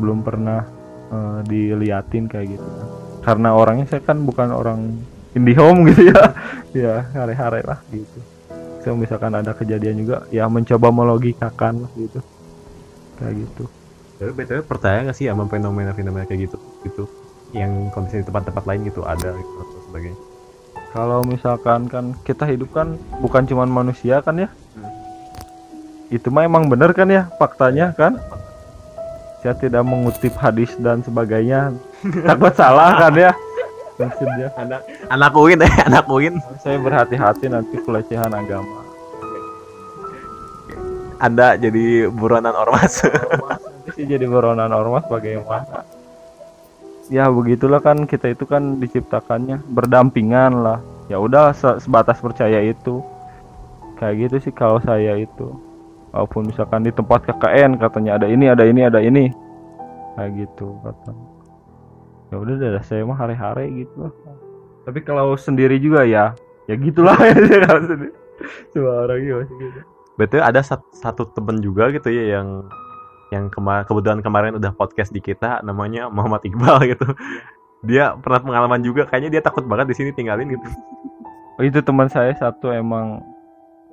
belum 0.03 0.27
pernah 0.27 0.67
eh, 1.13 1.41
diliatin 1.47 2.27
kayak 2.27 2.59
gitu. 2.59 2.69
Karena 3.21 3.53
orangnya 3.53 3.87
saya 3.87 4.03
kan 4.03 4.25
bukan 4.25 4.49
orang 4.51 4.81
indie 5.37 5.57
home 5.57 5.85
gitu 5.93 6.11
ya. 6.11 6.23
Ya 6.71 6.95
hari-hari 7.15 7.63
lah 7.67 7.83
gitu. 7.91 8.19
So 8.81 8.97
misalkan 8.97 9.35
ada 9.37 9.53
kejadian 9.53 10.01
juga 10.07 10.25
ya 10.33 10.47
mencoba 10.47 10.89
melogikakan 10.95 11.87
lah 11.87 11.93
gitu. 11.99 12.21
Kayak 13.19 13.35
gitu. 13.47 13.65
Tapi 14.21 14.31
btw 14.37 14.61
percaya 14.65 15.05
gak 15.09 15.17
sih 15.17 15.29
sama 15.29 15.49
fenomena-fenomena 15.49 16.29
kayak 16.29 16.51
gitu? 16.51 16.59
Gitu 16.85 17.05
yang 17.51 17.91
kondisi 17.91 18.23
di 18.23 18.27
tempat-tempat 18.27 18.63
lain 18.63 18.87
gitu 18.87 19.03
ada 19.03 19.35
gitu 19.35 19.55
atau 19.59 19.81
sebagainya. 19.91 20.21
kalau 20.91 21.23
misalkan 21.23 21.87
kan 21.87 22.15
kita 22.27 22.47
hidup 22.47 22.71
kan 22.75 22.99
bukan 23.23 23.47
cuman 23.47 23.71
manusia 23.71 24.23
kan 24.23 24.39
ya? 24.39 24.51
Itu 26.11 26.35
mah 26.35 26.47
emang 26.47 26.67
bener 26.67 26.91
kan 26.95 27.07
ya 27.11 27.31
faktanya 27.39 27.95
kan? 27.95 28.19
saya 29.41 29.57
tidak 29.57 29.89
mengutip 29.89 30.37
hadis 30.37 30.69
dan 30.77 31.01
sebagainya. 31.01 31.73
Takut 32.29 32.53
salah 32.53 32.93
kan 32.93 33.15
ya 33.17 33.33
maksudnya 34.01 34.49
Anak 34.57 34.81
anak 35.15 35.33
Uin 35.37 35.61
eh 35.61 35.75
anak 35.87 36.07
Uin. 36.09 36.35
saya 36.65 36.81
berhati-hati 36.81 37.53
nanti 37.53 37.77
pelecehan 37.85 38.33
agama. 38.33 38.81
Anda 41.21 41.61
jadi 41.61 42.09
buronan 42.09 42.57
ormas. 42.57 43.05
nanti 43.05 43.91
sih 43.93 44.09
jadi 44.09 44.25
buronan 44.25 44.73
ormas 44.73 45.05
bagaimana? 45.05 45.85
Ya 47.13 47.29
begitulah 47.29 47.85
kan 47.85 48.09
kita 48.09 48.33
itu 48.33 48.49
kan 48.49 48.81
diciptakannya 48.81 49.61
berdampingan 49.69 50.65
lah. 50.65 50.81
Ya 51.13 51.21
udah 51.21 51.53
se- 51.53 51.77
sebatas 51.85 52.25
percaya 52.25 52.65
itu. 52.65 53.05
Kayak 54.01 54.17
gitu 54.17 54.37
sih 54.49 54.53
kalau 54.57 54.81
saya 54.81 55.21
itu. 55.21 55.53
Walaupun 56.17 56.49
misalkan 56.49 56.89
di 56.89 56.93
tempat 56.95 57.21
KKN 57.29 57.77
katanya 57.77 58.17
ada 58.17 58.27
ini 58.27 58.49
ada 58.49 58.65
ini 58.65 58.81
ada 58.81 59.01
ini. 59.05 59.29
Kayak 60.17 60.49
gitu 60.49 60.73
kata 60.81 61.13
ya 62.31 62.37
udah 62.39 62.55
dah 62.59 62.85
saya 62.87 63.03
mah 63.03 63.19
hari-hari 63.19 63.85
gitu. 63.85 64.09
Lah 64.09 64.15
tapi 64.85 65.05
kalau 65.05 65.37
sendiri 65.37 65.77
juga 65.77 66.03
ya 66.09 66.35
ya 66.67 66.75
gitulah. 66.75 67.17
Ya 67.21 67.37
kalau 67.69 67.83
sendiri. 67.85 68.13
Semua 68.73 69.05
orang 69.05 69.21
masih 69.21 69.57
gitu. 69.61 69.81
Betul 70.17 70.41
ada 70.41 70.61
sat- 70.65 70.91
satu 70.97 71.29
temen 71.31 71.61
juga 71.61 71.93
gitu 71.93 72.09
ya 72.09 72.41
yang 72.41 72.67
yang 73.31 73.47
kema 73.47 73.87
kebetulan 73.87 74.19
kemarin 74.25 74.59
udah 74.59 74.75
podcast 74.75 75.15
di 75.15 75.23
kita 75.23 75.63
namanya 75.63 76.09
Muhammad 76.09 76.43
Iqbal 76.43 76.91
gitu. 76.97 77.07
Dia 77.87 78.17
pernah 78.19 78.41
pengalaman 78.43 78.81
juga 78.83 79.07
kayaknya 79.09 79.39
dia 79.39 79.43
takut 79.45 79.65
banget 79.65 79.93
di 79.93 79.97
sini 79.97 80.11
tinggalin 80.13 80.51
gitu. 80.53 80.67
oh, 81.61 81.65
itu 81.65 81.81
teman 81.85 82.09
saya 82.09 82.33
satu 82.35 82.73
emang 82.73 83.23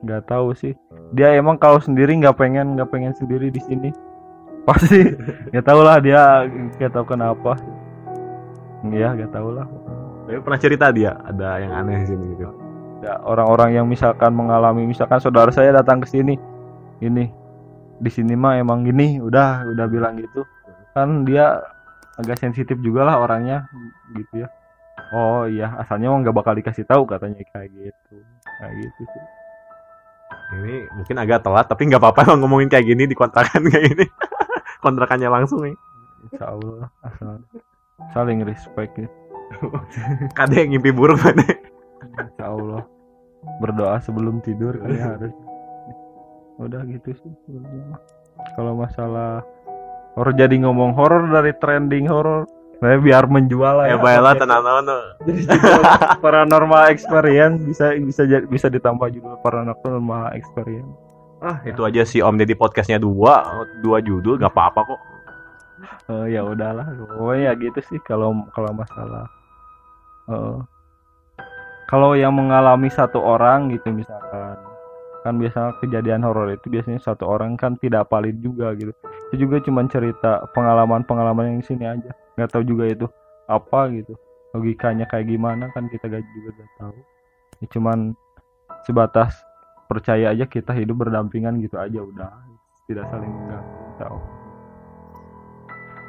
nggak 0.02 0.28
tahu 0.28 0.56
sih. 0.56 0.74
Dia 1.14 1.36
emang 1.36 1.60
kalau 1.60 1.78
sendiri 1.78 2.16
nggak 2.18 2.36
pengen 2.40 2.80
nggak 2.80 2.90
pengen 2.90 3.14
sendiri 3.14 3.52
di 3.52 3.62
sini. 3.62 3.92
Pasti. 4.68 5.00
Nggak 5.56 5.64
tahu 5.64 5.80
lah 5.80 5.96
dia 6.04 6.44
nggak 6.76 6.92
tahu 6.92 7.16
kenapa 7.16 7.56
Iya 8.94 9.10
nggak 9.16 9.32
tahu 9.34 9.50
lah 9.56 9.68
Tapi 10.28 10.40
pernah 10.44 10.60
cerita 10.60 10.86
dia 10.92 11.16
ada 11.24 11.58
yang 11.60 11.72
aneh 11.72 12.04
di 12.04 12.08
sini 12.12 12.26
gitu. 12.36 12.48
ya 12.98 13.14
orang-orang 13.24 13.78
yang 13.78 13.86
misalkan 13.86 14.34
mengalami 14.34 14.84
misalkan 14.84 15.22
saudara 15.22 15.54
saya 15.54 15.70
datang 15.70 16.02
ke 16.02 16.10
sini 16.10 16.34
ini 17.00 17.30
di 18.02 18.10
sini 18.10 18.34
mah 18.34 18.58
emang 18.58 18.82
gini 18.84 19.22
udah 19.22 19.70
udah 19.70 19.86
bilang 19.86 20.18
gitu 20.18 20.42
kan 20.98 21.22
dia 21.22 21.62
agak 22.18 22.42
sensitif 22.42 22.74
juga 22.82 23.06
lah 23.06 23.22
orangnya 23.22 23.70
gitu 24.18 24.42
ya 24.42 24.50
oh 25.14 25.46
iya 25.46 25.78
asalnya 25.78 26.10
mah 26.10 26.26
nggak 26.26 26.36
bakal 26.36 26.58
dikasih 26.58 26.90
tahu 26.90 27.06
katanya 27.06 27.38
kayak 27.54 27.70
gitu 27.70 28.16
kayak 28.60 28.74
gitu 28.82 29.02
sih 29.06 29.26
Ini 30.48 30.76
mungkin 30.96 31.16
agak 31.20 31.44
telat 31.44 31.68
tapi 31.68 31.88
nggak 31.88 32.00
apa-apa 32.00 32.20
emang 32.32 32.40
ngomongin 32.48 32.72
kayak 32.72 32.88
gini 32.88 33.04
di 33.04 33.16
kontrakan 33.16 33.68
kayak 33.72 33.84
gini. 33.92 34.06
Kontrakannya 34.80 35.28
langsung 35.28 35.60
nih. 35.64 35.76
insya 36.28 36.52
Allah 36.52 36.88
asal 37.04 37.40
saling 38.14 38.46
respect 38.46 38.94
ya. 38.98 39.10
Ada 40.42 40.54
yang 40.64 40.78
ngimpi 40.78 40.92
buruk 40.94 41.18
mana? 41.24 41.44
insya 42.18 42.46
Allah. 42.46 42.84
Berdoa 43.64 43.98
sebelum 44.04 44.44
tidur 44.44 44.78
kali 44.78 44.98
harus. 45.00 45.34
Udah 46.58 46.82
gitu 46.90 47.14
sih. 47.14 47.32
Kalau 48.58 48.78
masalah 48.78 49.42
horor 50.18 50.34
jadi 50.34 50.58
ngomong 50.62 50.94
horor 50.94 51.30
dari 51.30 51.54
trending 51.58 52.10
horor 52.10 52.50
nah, 52.82 52.98
biar 52.98 53.26
menjual 53.26 53.82
lah 53.82 53.86
Ya 53.90 53.98
baiklah 53.98 54.34
tenang 54.38 54.62
tenang. 54.62 55.04
Jadi 55.26 55.42
paranormal 56.22 56.90
experience 56.94 57.62
bisa 57.66 57.94
bisa 57.98 58.22
jadi- 58.26 58.48
bisa 58.50 58.68
ditambah 58.70 59.10
judul 59.14 59.38
paranormal 59.42 60.34
experience. 60.38 60.90
Ah 61.38 61.62
itu 61.66 61.82
aja 61.86 62.02
sih 62.02 62.22
Om. 62.22 62.38
Deddy 62.38 62.58
podcastnya 62.58 62.98
dua 62.98 63.66
dua 63.82 64.02
judul 64.02 64.42
gak 64.42 64.54
apa-apa 64.54 64.94
kok. 64.94 65.02
Eh, 66.08 66.26
ya 66.32 66.42
udahlah. 66.44 66.88
Pokoknya 66.96 67.52
ya 67.52 67.54
gitu 67.60 67.80
sih 67.84 68.00
kalau 68.00 68.32
kalau 68.56 68.72
masalah 68.72 69.28
eh, 70.32 70.58
kalau 71.92 72.16
yang 72.16 72.32
mengalami 72.36 72.88
satu 72.88 73.20
orang 73.20 73.72
gitu 73.76 73.92
misalkan 73.92 74.56
kan 75.28 75.36
biasanya 75.36 75.76
kejadian 75.84 76.24
horor 76.24 76.48
itu 76.56 76.72
biasanya 76.72 77.04
satu 77.04 77.28
orang 77.28 77.60
kan 77.60 77.76
tidak 77.84 78.08
valid 78.08 78.40
juga 78.40 78.72
gitu. 78.80 78.96
Itu 79.32 79.36
juga 79.44 79.60
cuman 79.60 79.92
cerita 79.92 80.48
pengalaman-pengalaman 80.56 81.52
yang 81.52 81.58
di 81.60 81.68
sini 81.68 81.84
aja. 81.84 82.12
Nggak 82.40 82.50
tahu 82.56 82.64
juga 82.64 82.88
itu 82.88 83.06
apa 83.52 83.92
gitu. 83.92 84.16
Logikanya 84.56 85.04
kayak 85.12 85.28
gimana 85.28 85.68
kan 85.76 85.92
kita 85.92 86.08
gak 86.08 86.24
juga 86.32 86.64
gak 86.64 86.72
tahu. 86.80 86.98
Ya 87.60 87.68
cuman 87.76 88.16
sebatas 88.88 89.36
percaya 89.92 90.32
aja 90.32 90.48
kita 90.48 90.72
hidup 90.72 91.04
berdampingan 91.04 91.60
gitu 91.60 91.76
aja 91.76 92.00
udah. 92.00 92.32
Tidak 92.88 93.04
saling 93.12 93.28
mengganggu 93.28 94.00
tahu 94.00 94.37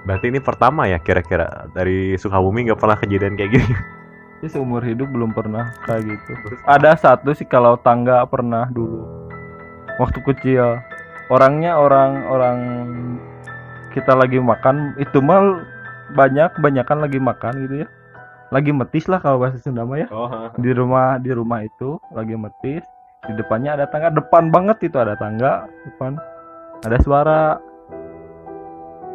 Berarti 0.07 0.31
ini 0.31 0.39
pertama 0.39 0.87
ya 0.87 1.01
kira-kira 1.03 1.67
dari 1.75 2.15
Sukabumi 2.15 2.69
nggak 2.71 2.81
pernah 2.81 2.99
kejadian 2.99 3.35
kayak 3.39 3.53
gini. 3.59 3.75
Ya 4.39 4.47
seumur 4.47 4.79
hidup 4.87 5.11
belum 5.11 5.35
pernah 5.35 5.75
kayak 5.83 6.15
gitu. 6.15 6.31
Ada 6.63 6.95
satu 6.95 7.35
sih 7.35 7.43
kalau 7.43 7.75
tangga 7.75 8.23
pernah 8.23 8.71
dulu. 8.71 9.03
Waktu 9.99 10.23
kecil. 10.31 10.79
Orangnya 11.27 11.75
orang 11.75 12.23
orang 12.31 12.59
kita 13.91 14.15
lagi 14.15 14.39
makan 14.39 14.95
itu 15.03 15.19
mal 15.19 15.67
banyak 16.15 16.55
banyakan 16.63 17.03
lagi 17.03 17.19
makan 17.19 17.67
gitu 17.67 17.75
ya. 17.83 17.89
Lagi 18.55 18.71
metis 18.71 19.11
lah 19.11 19.19
kalau 19.19 19.43
bahasa 19.43 19.59
Sunda 19.59 19.83
mah 19.83 19.99
ya. 19.99 20.09
Oh. 20.15 20.31
Di 20.55 20.71
rumah 20.71 21.19
di 21.19 21.35
rumah 21.35 21.67
itu 21.67 21.99
lagi 22.15 22.39
metis. 22.39 22.87
Di 23.27 23.35
depannya 23.35 23.75
ada 23.75 23.91
tangga 23.91 24.15
depan 24.15 24.55
banget 24.55 24.87
itu 24.87 25.03
ada 25.03 25.19
tangga 25.19 25.67
depan. 25.83 26.15
Ada 26.87 27.03
suara 27.03 27.59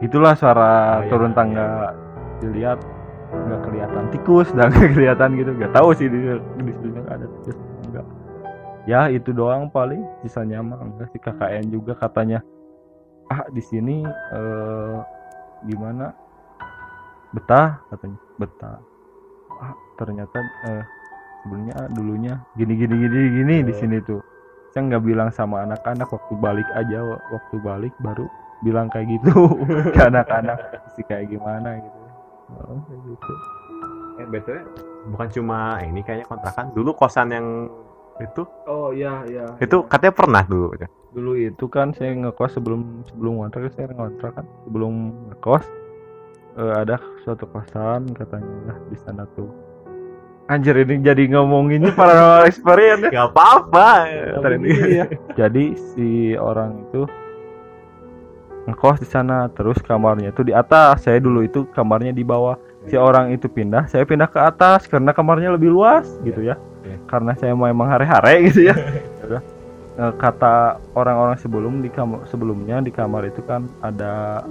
itulah 0.04 0.34
suara 0.36 0.70
Oh, 1.00 1.02
iya, 1.02 1.10
turun 1.10 1.32
iya. 1.32 1.38
tangga. 1.38 1.68
dilihat 2.38 2.80
nggak 3.34 3.62
kelihatan 3.64 4.04
tikus 4.12 4.52
dan 4.52 4.68
nggak 4.74 4.92
kelihatan 4.94 5.30
gitu. 5.40 5.52
Nggak 5.56 5.74
tahu 5.74 5.90
sih 5.96 6.08
di 6.08 6.20
di 6.60 6.72
situ 6.76 7.00
ada 7.08 7.26
tikus 7.40 7.58
enggak 7.88 8.06
ya 8.84 9.08
itu 9.08 9.30
doang 9.32 9.72
paling. 9.72 10.04
Sisanya 10.22 10.60
mah 10.60 10.78
enggak 10.78 11.08
sih. 11.10 11.20
KKN 11.20 11.72
juga 11.72 11.96
katanya. 11.96 12.44
Ah 13.28 13.48
di 13.48 13.64
sini 13.64 14.04
eh, 14.06 14.98
gimana? 15.66 16.12
Betah 17.32 17.80
katanya. 17.88 18.20
Betah. 18.36 18.78
Ah 19.58 19.72
ternyata 19.96 20.38
eh, 20.68 20.84
sebelumnya 21.42 21.74
ah, 21.78 21.88
dulunya 21.90 22.34
gini 22.54 22.76
gini 22.76 22.96
gini 23.00 23.20
gini 23.32 23.56
di 23.64 23.72
Oh. 23.72 23.78
sini 23.80 23.98
tuh. 24.04 24.20
Saya 24.70 24.90
nggak 24.90 25.06
bilang 25.06 25.30
sama 25.30 25.64
anak-anak 25.64 26.12
waktu 26.12 26.34
balik 26.36 26.68
aja. 26.74 27.00
Wa- 27.00 27.24
waktu 27.32 27.56
balik 27.58 27.94
baru 27.98 28.28
bilang 28.64 28.88
kayak 28.90 29.12
gitu 29.20 29.32
ke 29.96 30.02
anak-anak 30.02 30.58
sih 30.96 31.04
kayak 31.06 31.28
gimana 31.30 31.78
gitu 31.78 32.00
oh, 32.64 32.80
kayak 32.88 33.02
gitu 33.12 33.34
Eh, 34.14 34.28
betul 34.30 34.62
bukan 35.10 35.28
cuma 35.34 35.82
ini 35.82 36.06
kayaknya 36.06 36.30
kontrakan. 36.30 36.70
Dulu 36.72 36.94
kosan 36.94 37.34
yang 37.34 37.48
itu 38.22 38.46
oh 38.70 38.94
iya 38.94 39.26
iya 39.26 39.58
itu 39.58 39.82
katanya 39.90 40.14
pernah 40.14 40.44
dulu. 40.46 40.70
dulu 41.18 41.34
itu 41.34 41.66
kan 41.66 41.98
saya 41.98 42.14
ngekos 42.14 42.62
sebelum 42.62 43.02
sebelum 43.10 43.42
ngontrak 43.42 43.74
saya 43.74 43.90
ngontrak 43.90 44.38
kan 44.38 44.46
sebelum 44.66 44.94
ngekos 45.34 45.66
eh, 46.62 46.74
ada 46.78 47.02
suatu 47.26 47.50
kosan 47.50 48.14
katanya 48.14 48.70
lah 48.70 48.78
di 48.94 48.98
sana 49.02 49.26
tuh 49.34 49.50
anjir 50.46 50.78
ini 50.78 51.02
jadi 51.02 51.26
ngomonginnya 51.34 51.90
paranormal 51.98 52.46
experience 52.46 53.02
ya. 53.10 53.12
Gak 53.18 53.30
apa-apa. 53.34 53.90
Ya. 54.06 55.06
jadi 55.34 55.74
si 55.94 56.38
orang 56.38 56.86
itu 56.86 57.10
ngekos 58.64 59.04
di 59.04 59.08
sana 59.08 59.52
terus 59.52 59.80
kamarnya 59.84 60.32
itu 60.32 60.42
di 60.44 60.54
atas. 60.56 61.04
Saya 61.04 61.20
dulu 61.20 61.44
itu 61.44 61.68
kamarnya 61.72 62.16
di 62.16 62.24
bawah. 62.24 62.56
Si 62.84 63.00
orang 63.00 63.32
itu 63.32 63.48
pindah 63.48 63.88
saya 63.88 64.04
pindah 64.04 64.28
ke 64.28 64.40
atas 64.40 64.92
karena 64.92 65.16
kamarnya 65.16 65.56
lebih 65.56 65.72
luas 65.72 66.08
gitu 66.28 66.44
ya. 66.44 66.60
Iya. 66.84 67.00
karena 67.08 67.32
saya 67.40 67.56
mau 67.56 67.64
emang 67.64 67.88
hare-hare 67.88 68.44
gitu 68.52 68.68
ya. 68.68 68.76
Eh, 69.94 70.14
kata 70.18 70.82
orang-orang 70.98 71.38
sebelum 71.38 71.86
di 71.86 71.90
kamar 71.94 72.26
sebelumnya 72.26 72.82
di 72.82 72.90
kamar 72.90 73.30
itu 73.30 73.46
kan 73.46 73.70
ada 73.78 74.42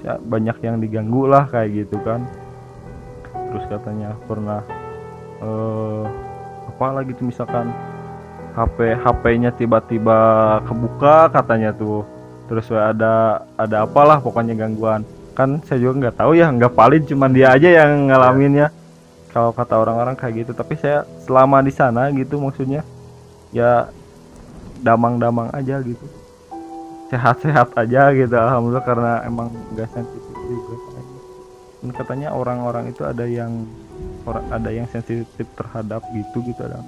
ya, 0.00 0.16
banyak 0.16 0.56
yang 0.64 0.80
diganggu 0.80 1.28
lah 1.28 1.44
kayak 1.52 1.84
gitu 1.84 2.00
kan. 2.00 2.24
Terus 3.28 3.64
katanya 3.68 4.16
pernah 4.24 4.64
eh 5.44 6.04
apa 6.64 6.86
lagi 6.96 7.12
tuh 7.12 7.28
misalkan 7.28 7.68
HP 8.56 9.04
HP-nya 9.04 9.52
tiba-tiba 9.52 10.18
kebuka 10.64 11.28
katanya 11.28 11.76
tuh 11.76 12.08
terus 12.50 12.66
ada 12.74 13.46
ada 13.54 13.86
apalah 13.86 14.18
pokoknya 14.18 14.58
gangguan. 14.58 15.06
Kan 15.38 15.62
saya 15.62 15.78
juga 15.78 16.10
nggak 16.10 16.16
tahu 16.18 16.34
ya 16.34 16.50
nggak 16.50 16.74
valid 16.74 17.06
cuman 17.06 17.30
dia 17.30 17.54
aja 17.54 17.68
yang 17.70 18.10
ngalaminnya 18.10 18.74
kalau 19.30 19.54
kata 19.54 19.78
orang-orang 19.78 20.18
kayak 20.18 20.42
gitu 20.42 20.52
tapi 20.58 20.74
saya 20.74 21.06
selama 21.22 21.62
di 21.62 21.70
sana 21.70 22.10
gitu 22.10 22.42
maksudnya 22.42 22.82
ya 23.54 23.86
damang-damang 24.82 25.54
aja 25.54 25.78
gitu. 25.86 26.02
Sehat-sehat 27.14 27.70
aja 27.78 28.10
gitu 28.10 28.34
alhamdulillah 28.34 28.82
karena 28.82 29.12
emang 29.22 29.54
nggak 29.70 29.86
sensitif 29.94 30.34
juga. 30.50 30.74
Dan 31.80 31.96
katanya 31.96 32.28
orang-orang 32.34 32.90
itu 32.90 33.06
ada 33.06 33.24
yang 33.24 33.64
orang 34.26 34.44
ada 34.52 34.70
yang 34.70 34.86
sensitif 34.90 35.46
terhadap 35.56 36.04
gitu 36.12 36.44
gitu 36.44 36.60
ada 36.60 36.80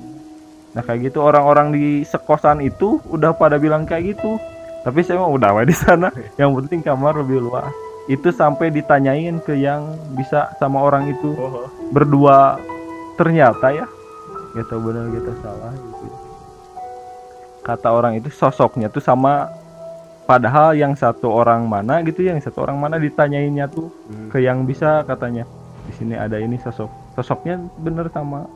nah 0.73 0.81
kayak 0.81 1.13
gitu 1.13 1.21
orang-orang 1.21 1.69
di 1.69 1.87
sekosan 2.09 2.65
itu 2.65 2.97
udah 3.13 3.37
pada 3.37 3.61
bilang 3.61 3.85
kayak 3.85 4.17
gitu 4.17 4.41
tapi 4.83 5.07
saya 5.07 5.23
mah 5.23 5.31
udah 5.31 5.63
di 5.63 5.75
sana. 5.75 6.11
Yang 6.35 6.51
penting 6.63 6.81
kamar 6.83 7.15
lebih 7.15 7.39
luas. 7.39 7.71
Itu 8.11 8.35
sampai 8.35 8.75
ditanyain 8.75 9.39
ke 9.39 9.55
yang 9.55 9.95
bisa 10.19 10.51
sama 10.59 10.83
orang 10.83 11.15
itu. 11.15 11.39
Berdua 11.95 12.59
ternyata 13.15 13.71
ya. 13.71 13.87
Nggak 14.53 14.67
tahu 14.67 14.81
benar 14.91 15.07
tahu 15.15 15.39
salah 15.39 15.73
gitu. 15.73 16.07
Kata 17.63 17.89
orang 17.95 18.19
itu 18.19 18.29
sosoknya 18.35 18.91
tuh 18.91 19.03
sama. 19.03 19.49
Padahal 20.23 20.79
yang 20.79 20.95
satu 20.95 21.35
orang 21.35 21.67
mana 21.67 21.99
gitu 22.07 22.23
yang 22.23 22.39
satu 22.39 22.63
orang 22.63 22.79
mana 22.79 22.95
ditanyainnya 22.95 23.67
tuh 23.71 23.91
ke 24.35 24.43
yang 24.43 24.67
bisa 24.67 25.07
katanya. 25.07 25.47
Di 25.87 25.93
sini 25.95 26.15
ada 26.19 26.43
ini 26.43 26.59
sosok. 26.59 26.91
Sosoknya 27.15 27.59
bener 27.79 28.11
sama. 28.11 28.51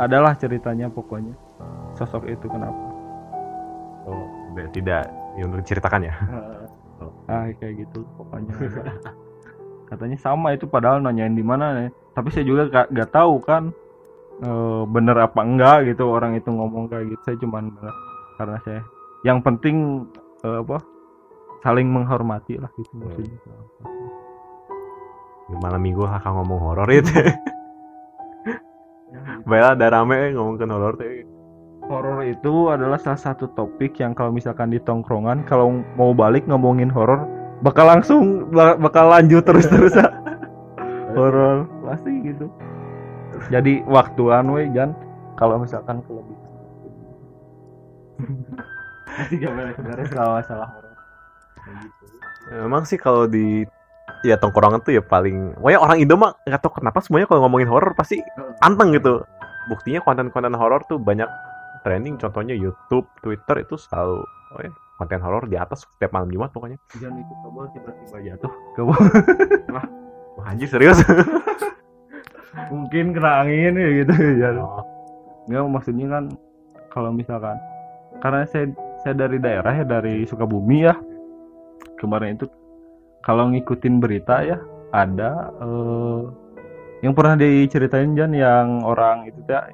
Adalah 0.00 0.32
ceritanya 0.40 0.88
pokoknya. 0.88 1.36
Sosok 2.00 2.24
itu 2.28 2.46
kenapa? 2.48 2.86
Oh, 4.08 4.24
tidak 4.72 5.27
ya, 5.38 5.46
untuk 5.46 5.62
diceritakan 5.62 6.00
ya. 6.02 6.14
ah 7.30 7.46
kayak 7.62 7.86
gitu. 7.86 8.02
Pokoknya. 8.18 8.52
Katanya 9.88 10.18
sama 10.20 10.52
itu 10.52 10.68
padahal 10.68 11.00
nanyain 11.00 11.32
di 11.32 11.40
mana 11.40 11.72
nih 11.72 11.88
tapi 12.18 12.34
saya 12.34 12.44
juga 12.44 12.66
gak, 12.66 12.86
gak 12.90 13.10
tahu 13.14 13.38
kan 13.38 13.70
eh, 14.42 14.82
bener 14.90 15.16
apa 15.22 15.38
enggak 15.38 15.86
gitu 15.94 16.10
orang 16.10 16.34
itu 16.34 16.50
ngomong 16.50 16.90
kayak 16.90 17.14
gitu. 17.14 17.22
Saya 17.22 17.36
cuman 17.38 17.70
karena 18.34 18.58
saya 18.66 18.82
yang 19.22 19.38
penting 19.38 20.02
eh, 20.42 20.58
apa 20.58 20.82
saling 21.62 21.86
menghormati 21.86 22.58
lah 22.58 22.70
gitu 22.74 22.90
maksudnya. 22.98 23.38
Malam 25.62 25.80
minggu 25.80 26.04
kakak 26.04 26.32
ngomong 26.34 26.58
horor 26.60 26.90
itu. 26.90 27.14
Baiklah 29.48 29.78
ada 29.78 29.86
rame 29.88 30.34
ngomongin 30.34 30.74
horor 30.74 30.98
teh. 30.98 31.24
Horor 31.88 32.20
itu 32.22 32.68
adalah 32.68 33.00
salah 33.00 33.18
satu 33.18 33.48
topik 33.56 33.96
yang 33.98 34.12
kalau 34.12 34.30
misalkan 34.30 34.68
di 34.68 34.78
tongkrongan 34.78 35.42
kalau 35.48 35.80
mau 35.96 36.12
balik 36.12 36.44
ngomongin 36.44 36.92
horor 36.92 37.24
bakal 37.64 37.88
langsung 37.88 38.46
ba- 38.52 38.76
bakal 38.78 39.08
lanjut 39.10 39.42
terus 39.42 39.66
terusan 39.66 40.06
horor 41.16 41.66
pasti 41.88 42.12
gitu. 42.22 42.46
Jadi 43.48 43.82
waktuan 43.88 44.52
we 44.52 44.68
Jan. 44.76 44.92
Kalau 45.38 45.54
misalkan 45.62 46.02
kelebihan 46.02 46.48
pasti 49.06 49.34
gak 49.38 49.54
beres-beres 49.54 50.10
kalau 50.10 50.34
masalah 50.34 50.68
horor 50.74 50.94
Kayak 51.62 51.78
gitu. 51.86 52.04
Emang 52.66 52.82
sih 52.82 52.98
kalau 52.98 53.30
di 53.30 53.62
ya 54.26 54.34
tongkrongan 54.34 54.82
tuh 54.82 54.98
ya 54.98 55.02
paling, 55.04 55.54
pokoknya 55.60 55.78
orang 55.78 55.98
Indo 56.02 56.18
mah 56.18 56.34
nggak 56.42 56.58
tahu 56.64 56.82
kenapa 56.82 56.98
semuanya 57.04 57.30
kalau 57.30 57.46
ngomongin 57.46 57.70
horor 57.70 57.94
pasti 57.94 58.18
anteng 58.64 58.90
gitu. 58.96 59.22
Buktinya 59.70 60.02
konten-konten 60.02 60.56
horor 60.58 60.82
tuh 60.90 60.98
banyak 60.98 61.28
trending, 61.84 62.16
contohnya 62.18 62.54
YouTube, 62.54 63.06
Twitter 63.20 63.62
itu 63.62 63.74
selalu 63.78 64.22
oh 64.26 64.60
ya, 64.64 64.72
konten 64.96 65.20
horor 65.22 65.44
di 65.46 65.56
atas 65.56 65.84
setiap 65.84 66.14
malam 66.14 66.28
Jumat 66.32 66.50
pokoknya. 66.50 66.78
Jan 66.98 67.14
ikut 67.14 67.38
kabel 67.44 67.64
tiba-tiba 67.76 68.18
jatuh 68.34 68.52
ke 68.74 68.80
bawah. 68.82 69.08
Wah 70.38 70.46
anjir 70.50 70.70
serius. 70.70 70.98
mungkin 72.68 73.16
kena 73.16 73.44
angin 73.44 73.74
ya 73.76 73.88
gitu 74.04 74.14
ya 74.42 74.50
Oh, 75.48 75.64
maksudnya 75.64 76.12
kan 76.12 76.24
kalau 76.92 77.08
misalkan 77.08 77.56
karena 78.20 78.44
saya 78.44 78.68
saya 79.00 79.16
dari 79.16 79.40
daerah 79.40 79.72
ya 79.72 79.84
dari 79.88 80.28
Sukabumi 80.28 80.84
ya 80.84 80.92
kemarin 81.96 82.36
itu 82.36 82.44
kalau 83.24 83.48
ngikutin 83.48 83.96
berita 83.96 84.44
ya 84.44 84.60
ada 84.92 85.48
eh, 85.56 86.20
yang 87.00 87.16
pernah 87.16 87.40
diceritain 87.40 88.12
Jan 88.12 88.36
yang 88.36 88.84
orang 88.84 89.24
itu 89.24 89.40
ya 89.48 89.72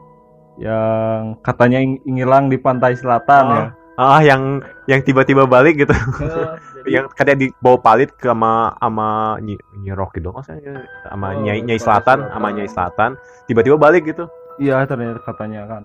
yang 0.60 1.38
katanya 1.42 1.82
ngilang 2.06 2.46
di 2.46 2.58
pantai 2.60 2.94
selatan 2.94 3.44
ya. 3.50 3.64
Ah 3.94 4.18
yang 4.26 4.58
yang 4.90 5.06
tiba-tiba 5.06 5.46
balik 5.46 5.78
gitu. 5.78 5.94
yang 6.94 7.06
kadang 7.14 7.38
dibawa 7.38 7.78
palit 7.78 8.10
ke 8.18 8.26
sama 8.26 8.74
sama 8.82 9.38
Nyi, 9.38 9.54
Nyi 9.80 9.92
Rocky 9.94 10.18
dong 10.18 10.34
maksudnya 10.34 10.82
sama 11.06 11.32
Oh, 11.32 11.42
Nyai, 11.46 11.62
Nyai 11.62 11.78
Selatan. 11.78 12.26
Sama 12.26 12.48
Nyai 12.50 12.70
Selatan. 12.70 13.10
Tiba-tiba 13.46 13.78
balik 13.78 14.10
gitu. 14.10 14.26
Iya 14.58 14.82
ternyata 14.86 15.22
katanya 15.22 15.66
kan. 15.66 15.82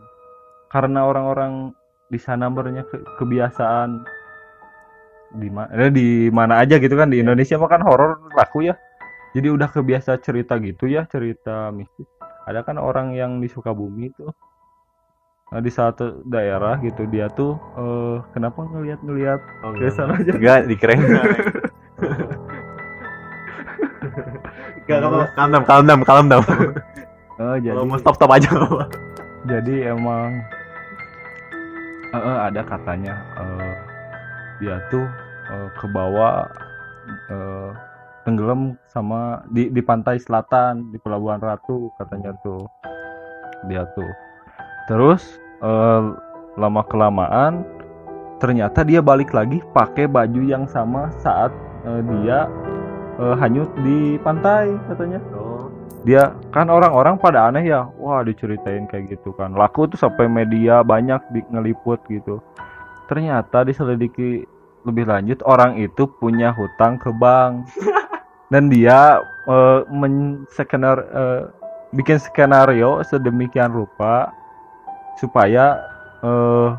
Karena 0.73 1.05
orang-orang 1.05 1.73
di 2.09 2.17
sana 2.17 2.49
bernya 2.49 2.81
ke- 2.89 3.05
kebiasaan. 3.21 4.01
Di 5.29 5.49
mana 5.53 5.93
di 5.93 6.33
mana 6.33 6.57
aja 6.65 6.81
gitu 6.81 6.97
kan 6.97 7.13
di 7.13 7.21
Indonesia 7.21 7.61
mah 7.61 7.69
kan 7.69 7.85
horor 7.85 8.17
laku 8.33 8.65
ya. 8.69 8.75
Jadi 9.37 9.53
udah 9.53 9.69
kebiasa 9.69 10.17
cerita 10.25 10.57
gitu 10.57 10.89
ya 10.89 11.05
cerita 11.05 11.69
mistis. 11.69 12.09
Ada 12.49 12.65
kan 12.65 12.81
orang 12.81 13.13
yang 13.13 13.37
di 13.37 13.45
Sukabumi 13.45 14.09
itu 14.09 14.25
nah, 15.49 15.59
di 15.59 15.71
satu 15.71 16.21
daerah 16.25 16.77
gitu 16.79 17.05
dia 17.09 17.29
tuh 17.29 17.57
eh, 17.75 18.17
kenapa 18.31 18.65
ngelihat-ngelihat 18.65 19.39
Oh, 19.65 19.73
ke 19.73 19.89
sana 19.89 20.13
aja 20.15 20.31
Enggak 24.79 25.05
apa-apa. 25.05 25.25
Kalem 25.37 25.51
down, 25.85 26.01
kalem 26.01 26.25
kalem. 26.27 26.45
Eh, 27.37 27.55
jadi 27.63 27.75
Kalau 27.77 27.85
mau 27.85 27.99
stop 28.01 28.15
stop 28.17 28.31
aja. 28.33 28.49
jadi 29.45 29.95
emang 29.95 30.41
eh, 32.09 32.17
eh, 32.17 32.37
ada 32.49 32.61
katanya 32.65 33.15
eh, 33.37 33.73
dia 34.59 34.81
tuh 34.89 35.05
eh, 35.49 35.69
ke 35.77 35.85
bawah 35.89 36.49
eh, 37.29 37.69
tenggelam 38.25 38.75
sama 38.85 39.41
di 39.49 39.71
di 39.71 39.81
pantai 39.81 40.19
selatan 40.19 40.91
di 40.91 40.97
Pelabuhan 40.99 41.39
Ratu 41.39 41.89
katanya 41.97 42.35
tuh 42.43 42.67
dia 43.65 43.87
tuh 43.95 44.09
terus 44.89 45.37
eh, 45.61 46.03
lama 46.57 46.81
kelamaan 46.89 47.61
ternyata 48.41 48.81
dia 48.81 49.05
balik 49.05 49.29
lagi 49.37 49.61
pakai 49.71 50.09
baju 50.09 50.41
yang 50.41 50.65
sama 50.65 51.13
saat 51.21 51.53
eh, 51.85 52.01
dia 52.01 52.49
eh, 53.21 53.35
hanyut 53.37 53.69
di 53.85 54.17
pantai 54.25 54.73
katanya. 54.89 55.21
Dia 56.07 56.31
kan 56.55 56.71
orang-orang 56.71 57.19
pada 57.19 57.51
aneh 57.51 57.67
ya 57.69 57.85
wah 57.99 58.23
diceritain 58.23 58.89
kayak 58.89 59.13
gitu 59.19 59.35
kan. 59.35 59.53
Laku 59.53 59.85
tuh 59.85 59.99
sampai 59.99 60.25
media 60.25 60.81
banyak 60.81 61.21
di 61.35 61.43
ngeliput 61.51 62.01
gitu. 62.07 62.41
Ternyata 63.11 63.67
diselidiki 63.67 64.47
lebih 64.87 65.05
lanjut 65.11 65.43
orang 65.43 65.75
itu 65.75 66.07
punya 66.17 66.55
hutang 66.55 66.97
ke 66.97 67.11
bank. 67.13 67.67
Dan 68.51 68.71
dia 68.71 69.21
eh, 69.45 69.79
men 69.91 70.47
skenar 70.49 70.97
eh, 71.03 71.41
bikin 71.91 72.17
skenario 72.17 73.03
sedemikian 73.03 73.75
rupa 73.75 74.38
supaya 75.19 75.83
eh, 76.23 76.69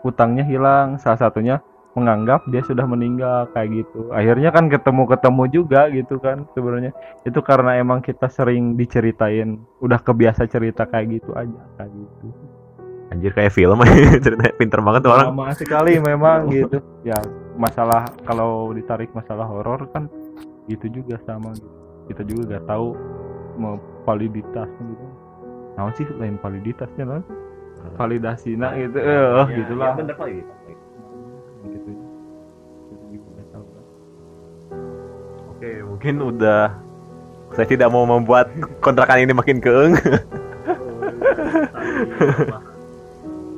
hutangnya 0.00 0.44
hilang. 0.48 0.96
Salah 0.96 1.28
satunya 1.28 1.60
menganggap 1.92 2.46
dia 2.48 2.62
sudah 2.62 2.86
meninggal 2.86 3.50
kayak 3.52 3.84
gitu. 3.84 4.14
Akhirnya 4.14 4.54
kan 4.54 4.70
ketemu-ketemu 4.70 5.42
juga 5.50 5.90
gitu 5.90 6.16
kan 6.22 6.46
sebenarnya. 6.54 6.94
Itu 7.26 7.42
karena 7.42 7.76
emang 7.76 8.00
kita 8.00 8.30
sering 8.30 8.78
diceritain 8.78 9.60
udah 9.82 9.98
kebiasa 10.00 10.46
cerita 10.46 10.86
kayak 10.86 11.20
gitu 11.20 11.34
aja 11.34 11.60
kayak 11.78 11.92
gitu. 11.92 12.26
Anjir 13.10 13.32
kayak 13.34 13.52
film 13.52 13.78
ceritanya. 14.24 14.54
Pinter 14.54 14.80
banget 14.80 15.00
tuh 15.02 15.12
orang. 15.12 15.28
lama 15.34 15.50
sekali 15.52 15.98
memang 15.98 16.46
gitu. 16.48 16.78
Ya 17.02 17.18
masalah 17.58 18.06
kalau 18.24 18.70
ditarik 18.70 19.10
masalah 19.12 19.44
horor 19.44 19.90
kan 19.90 20.06
gitu 20.70 20.86
juga 20.88 21.18
sama 21.26 21.50
gitu. 21.58 21.68
kita 22.06 22.22
juga 22.26 22.58
gak 22.58 22.66
tahu 22.70 22.94
mau 23.58 23.74
validitas 24.06 24.70
gitu. 24.70 25.06
Nah 25.74 25.90
sih 25.98 26.06
lain 26.18 26.38
validitasnya 26.38 27.04
lah 27.06 27.22
validasi 27.96 28.56
nah 28.56 28.72
gitu 28.72 28.96
eh 28.96 29.44
gitulah 29.54 29.92
bener 29.96 30.14
kali. 30.16 30.40
gitu 31.66 31.90
Kita 32.88 33.04
juga 33.08 33.28
nggak 33.30 33.46
tahu 33.52 33.64
kan. 33.66 33.84
Oke, 35.52 35.70
mungkin 35.84 36.14
udah 36.24 36.62
saya 37.52 37.66
tidak 37.66 37.88
mau 37.90 38.06
membuat 38.06 38.48
kontrakan 38.80 39.26
ini 39.26 39.34
makin 39.34 39.58
keeng. 39.58 39.92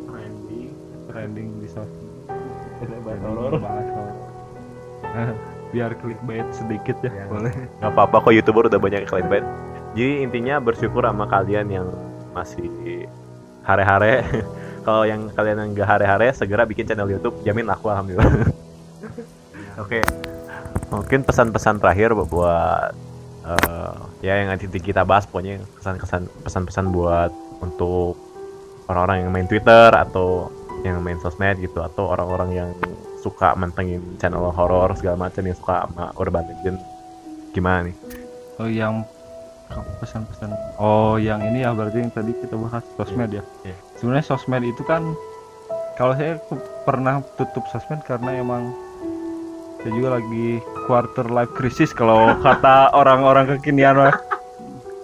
trending 0.08 0.70
trending 1.06 1.48
di 1.60 1.68
sosmed 1.68 2.10
biar 5.72 5.96
clickbait 5.96 6.44
sedikit 6.52 6.96
ya 7.00 7.10
Ya. 7.12 7.24
boleh 7.32 7.52
Gak 7.80 7.90
apa-apa 7.96 8.28
kok 8.28 8.32
youtuber 8.36 8.68
udah 8.68 8.76
banyak 8.76 9.08
clickbait. 9.08 9.44
Jadi 9.96 10.24
intinya 10.24 10.60
bersyukur 10.60 11.04
sama 11.04 11.24
kalian 11.28 11.68
yang 11.68 11.88
masih 12.32 12.68
hare-hare. 13.66 14.22
Kalau 14.86 15.06
yang 15.06 15.30
kalian 15.30 15.58
yang 15.62 15.70
gak 15.78 15.88
hare-hare 15.94 16.34
segera 16.34 16.66
bikin 16.66 16.86
channel 16.90 17.06
YouTube, 17.06 17.38
jamin 17.46 17.70
laku 17.70 17.86
alhamdulillah. 17.86 18.50
Oke. 19.82 20.02
Mungkin 20.90 21.22
pesan-pesan 21.22 21.78
terakhir 21.78 22.12
buat 22.12 22.92
eh, 23.46 23.94
ya 24.26 24.42
yang 24.42 24.50
nanti 24.50 24.66
kita 24.68 25.06
bahas 25.06 25.24
pokoknya 25.24 25.62
kesan-kesan 25.78 26.26
pesan-pesan 26.44 26.86
buat 26.90 27.30
untuk 27.62 28.18
orang-orang 28.90 29.24
yang 29.24 29.30
main 29.30 29.46
Twitter 29.46 29.88
atau 29.94 30.50
yang 30.82 30.98
main 31.00 31.18
sosmed 31.22 31.62
gitu 31.62 31.78
atau 31.78 32.10
orang-orang 32.10 32.50
yang 32.52 32.68
suka 33.22 33.54
mentengin 33.54 34.02
channel 34.18 34.50
horor 34.50 34.90
segala 34.98 35.30
macam 35.30 35.46
yang 35.46 35.54
suka 35.54 35.86
sama 35.86 36.10
urban 36.18 36.42
legend 36.50 36.78
gimana 37.54 37.86
nih? 37.86 37.96
oh 38.58 38.68
yang 38.68 39.06
pesan-pesan 39.94 40.50
oh 40.76 41.16
yang 41.16 41.40
ini 41.40 41.62
ya 41.62 41.70
berarti 41.70 41.98
yang 41.98 42.10
tadi 42.10 42.32
kita 42.34 42.54
bahas 42.54 42.84
sosmed 42.94 43.30
ya 43.30 43.42
Iya. 43.62 43.76
sebenarnya 43.96 44.26
sosmed 44.26 44.62
itu 44.62 44.82
kan 44.82 45.02
kalau 45.94 46.12
saya 46.12 46.36
pernah 46.82 47.20
tutup 47.36 47.64
sosmed 47.68 48.00
karena 48.02 48.32
emang 48.34 48.72
saya 49.78 49.92
juga 49.92 50.08
lagi 50.14 50.58
quarter 50.84 51.26
life 51.26 51.52
crisis 51.52 51.90
kalau 51.90 52.36
kata 52.38 52.88
orang-orang 52.94 53.50
kekinian 53.52 53.98
mah. 53.98 54.14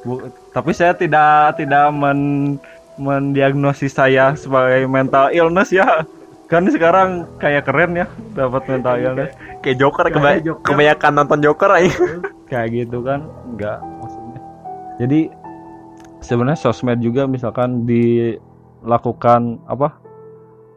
Bu- 0.01 0.23
tapi 0.49 0.71
saya 0.71 0.93
tidak 0.93 1.57
tidak 1.57 1.91
men 1.91 2.57
mendiagnosis 2.97 3.93
saya 3.93 4.35
sebagai 4.35 4.85
mental 4.85 5.31
illness 5.31 5.71
ya 5.71 6.03
kan 6.47 6.65
sekarang 6.65 7.09
kayak 7.37 7.63
keren 7.63 7.95
ya 7.95 8.07
dapat 8.33 8.65
mental 8.67 8.97
illness 8.97 9.31
kayak 9.61 9.77
Joker 9.77 10.07
Kayak 10.09 10.43
Joker. 10.43 10.65
kebanyakan 10.65 11.13
nonton 11.15 11.39
Joker 11.41 11.71
aja. 11.71 11.95
kayak 12.47 12.69
gitu 12.73 12.99
kan 13.01 13.23
enggak 13.47 13.79
maksudnya 13.79 13.98
jadi 14.99 15.31
sebenarnya 16.19 16.59
sosmed 16.59 16.99
juga 17.01 17.25
misalkan 17.25 17.87
dilakukan 17.87 19.63
apa 19.71 19.89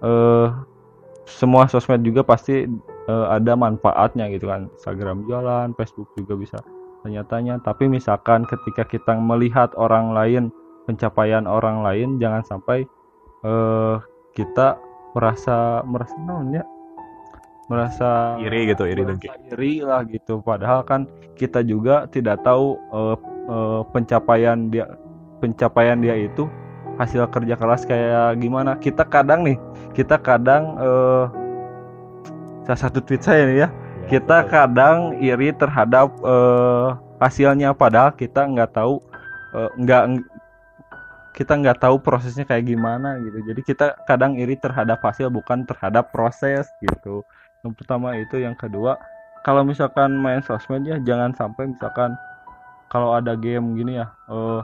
eh 0.06 0.50
semua 1.26 1.66
sosmed 1.70 2.02
juga 2.06 2.22
pasti 2.26 2.66
eh, 3.10 3.26
ada 3.30 3.54
manfaatnya 3.58 4.30
gitu 4.34 4.50
kan. 4.50 4.70
Instagram 4.78 5.26
jualan 5.26 5.74
Facebook 5.78 6.10
juga 6.18 6.38
bisa 6.38 6.58
tanya-tanya 7.02 7.58
tapi 7.66 7.90
misalkan 7.90 8.46
ketika 8.46 8.86
kita 8.86 9.18
melihat 9.18 9.74
orang 9.74 10.14
lain 10.14 10.54
pencapaian 10.86 11.50
orang 11.50 11.82
lain 11.82 12.22
jangan 12.22 12.46
sampai 12.46 12.86
eh 13.42 13.98
kita 14.38 14.78
merasa 15.18 15.82
merasa 15.84 16.16
naon 16.24 16.56
ya 16.56 16.64
merasa 17.72 18.36
iri 18.44 18.68
gitu 18.68 18.84
iri 18.84 19.08
dengki. 19.08 19.32
iri 19.56 19.80
lah 19.80 20.04
gitu. 20.04 20.44
Padahal 20.44 20.84
kan 20.84 21.08
kita 21.40 21.64
juga 21.64 22.04
tidak 22.12 22.44
tahu 22.44 22.76
eh, 22.76 23.18
eh, 23.48 23.82
pencapaian 23.96 24.68
dia 24.68 24.92
pencapaian 25.40 25.98
dia 26.04 26.20
itu 26.20 26.52
hasil 27.00 27.32
kerja 27.32 27.56
keras 27.56 27.88
kayak 27.88 28.44
gimana. 28.44 28.76
Kita 28.76 29.08
kadang 29.08 29.48
nih 29.48 29.56
kita 29.96 30.20
kadang 30.20 30.76
eh 30.76 31.26
salah 32.68 32.82
satu 32.84 33.00
tweet 33.00 33.24
saya 33.24 33.48
nih 33.48 33.58
ya. 33.64 33.70
Kita 34.12 34.44
kadang 34.52 35.16
iri 35.24 35.56
terhadap 35.56 36.12
eh, 36.20 36.88
hasilnya. 37.24 37.72
Padahal 37.72 38.12
kita 38.20 38.44
nggak 38.44 38.76
tahu 38.76 39.00
eh, 39.56 39.72
nggak 39.80 40.04
kita 41.32 41.56
nggak 41.56 41.80
tahu 41.80 41.96
prosesnya 42.04 42.44
kayak 42.44 42.68
gimana 42.68 43.16
gitu. 43.24 43.40
Jadi 43.48 43.62
kita 43.64 43.96
kadang 44.04 44.36
iri 44.36 44.60
terhadap 44.60 45.00
hasil 45.00 45.32
bukan 45.32 45.64
terhadap 45.64 46.12
proses 46.12 46.68
gitu 46.84 47.24
yang 47.62 47.74
pertama 47.78 48.18
itu 48.18 48.42
yang 48.42 48.58
kedua 48.58 48.98
kalau 49.46 49.62
misalkan 49.66 50.18
main 50.18 50.42
sosmed 50.42 50.86
ya 50.86 50.98
jangan 51.02 51.34
sampai 51.38 51.70
misalkan 51.70 52.14
kalau 52.90 53.14
ada 53.14 53.38
game 53.38 53.78
gini 53.78 54.02
ya 54.02 54.08
eh 54.30 54.62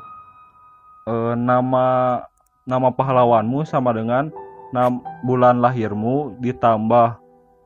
eh, 1.10 1.34
nama 1.38 1.86
nama 2.68 2.90
pahlawanmu 2.92 3.64
sama 3.64 3.96
dengan 3.96 4.34
nam, 4.76 5.00
bulan 5.24 5.62
lahirmu 5.62 6.38
ditambah 6.42 7.18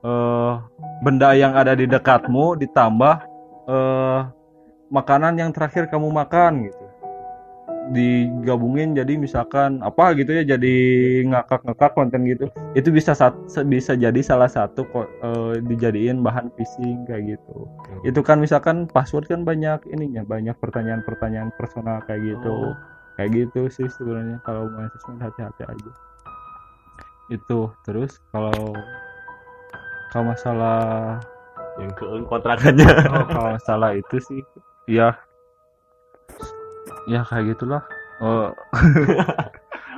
eh 0.04 0.54
benda 1.02 1.34
yang 1.34 1.56
ada 1.56 1.74
di 1.74 1.88
dekatmu 1.88 2.60
ditambah 2.60 3.16
eh 3.72 4.20
makanan 4.92 5.40
yang 5.40 5.56
terakhir 5.56 5.88
kamu 5.88 6.12
makan 6.12 6.68
gitu 6.68 6.81
digabungin 7.90 8.94
jadi 8.94 9.18
misalkan 9.18 9.82
apa 9.82 10.14
gitu 10.14 10.38
ya 10.38 10.46
jadi 10.46 10.76
ngakak-ngakak 11.28 11.92
konten 11.98 12.30
gitu. 12.30 12.46
Itu 12.78 12.94
bisa 12.94 13.18
sat, 13.18 13.34
bisa 13.66 13.98
jadi 13.98 14.22
salah 14.22 14.48
satu 14.48 14.86
kok 14.86 15.10
eh, 15.26 15.54
dijadiin 15.66 16.22
bahan 16.22 16.54
phishing 16.54 17.04
kayak 17.10 17.36
gitu. 17.36 17.66
Itu 18.06 18.22
kan 18.22 18.38
misalkan 18.38 18.86
password 18.86 19.26
kan 19.26 19.42
banyak 19.42 19.82
ininya 19.90 20.22
banyak 20.22 20.54
pertanyaan-pertanyaan 20.62 21.50
personal 21.58 22.06
kayak 22.06 22.38
gitu. 22.38 22.72
Oh. 22.72 22.76
kayak 23.20 23.44
gitu 23.44 23.68
sih 23.68 23.92
sebenarnya 23.92 24.40
kalau 24.48 24.72
main 24.72 24.88
sosmed 24.96 25.20
hati-hati 25.20 25.68
aja. 25.68 25.92
Itu 27.28 27.76
terus 27.84 28.24
kalau 28.32 28.72
kalau 30.16 30.26
masalah 30.32 30.80
yang 31.80 31.92
ke 31.96 32.04
kontrakannya. 32.26 32.88
Oh, 33.12 33.26
kalau 33.28 33.50
masalah 33.60 33.92
itu 33.96 34.18
sih 34.24 34.42
ya 34.90 35.16
ya 37.12 37.28
kayak 37.28 37.56
gitulah. 37.56 37.84
Oh, 38.24 38.56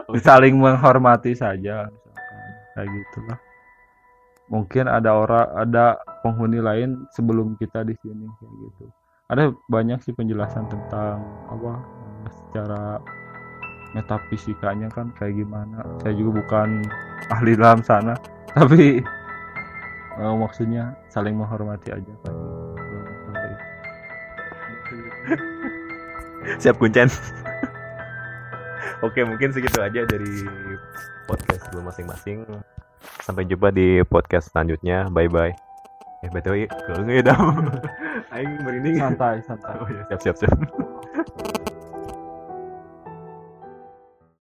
saling 0.25 0.57
menghormati 0.57 1.37
saja 1.37 1.85
kayak 2.73 2.89
gitulah. 2.89 3.37
Mungkin 4.49 4.89
ada 4.89 5.13
orang 5.13 5.47
ada 5.53 5.85
penghuni 6.25 6.57
lain 6.59 7.05
sebelum 7.13 7.53
kita 7.61 7.85
di 7.85 7.93
sini 8.01 8.25
kayak 8.41 8.53
gitu. 8.65 8.85
Ada 9.29 9.53
banyak 9.69 10.01
sih 10.01 10.13
penjelasan 10.17 10.67
tentang 10.67 11.21
apa 11.47 11.73
secara 12.33 12.97
metafisikanya 13.93 14.89
kan 14.89 15.13
kayak 15.21 15.37
gimana. 15.37 15.85
Saya 16.01 16.17
juga 16.17 16.41
bukan 16.41 16.81
ahli 17.29 17.53
dalam 17.53 17.85
sana 17.85 18.17
tapi 18.57 18.99
eh, 20.17 20.35
maksudnya 20.35 20.97
saling 21.13 21.37
menghormati 21.37 21.93
aja 21.93 22.01
gitu. 22.01 22.33
Siap 26.59 26.79
kuncen. 26.79 27.07
Oke 29.05 29.23
mungkin 29.27 29.51
segitu 29.51 29.83
aja 29.83 30.07
dari 30.07 30.47
podcast 31.27 31.67
gue 31.71 31.81
masing-masing. 31.83 32.47
Sampai 33.19 33.43
jumpa 33.43 33.71
di 33.75 33.99
podcast 34.07 34.51
selanjutnya. 34.51 35.11
Bye 35.11 35.27
bye 35.27 35.53
eh 36.23 36.31
btw 36.31 36.55
ke 36.71 36.91
nggak 37.03 37.15
ya 37.19 37.23
dam 37.27 37.67
aing 38.33 38.63
merinding. 38.63 38.95
Santai 38.95 39.43
santai. 39.43 39.75
Oh, 39.75 39.87
ya, 39.91 40.07
siap 40.07 40.19
siap 40.23 40.35
siap 40.39 40.57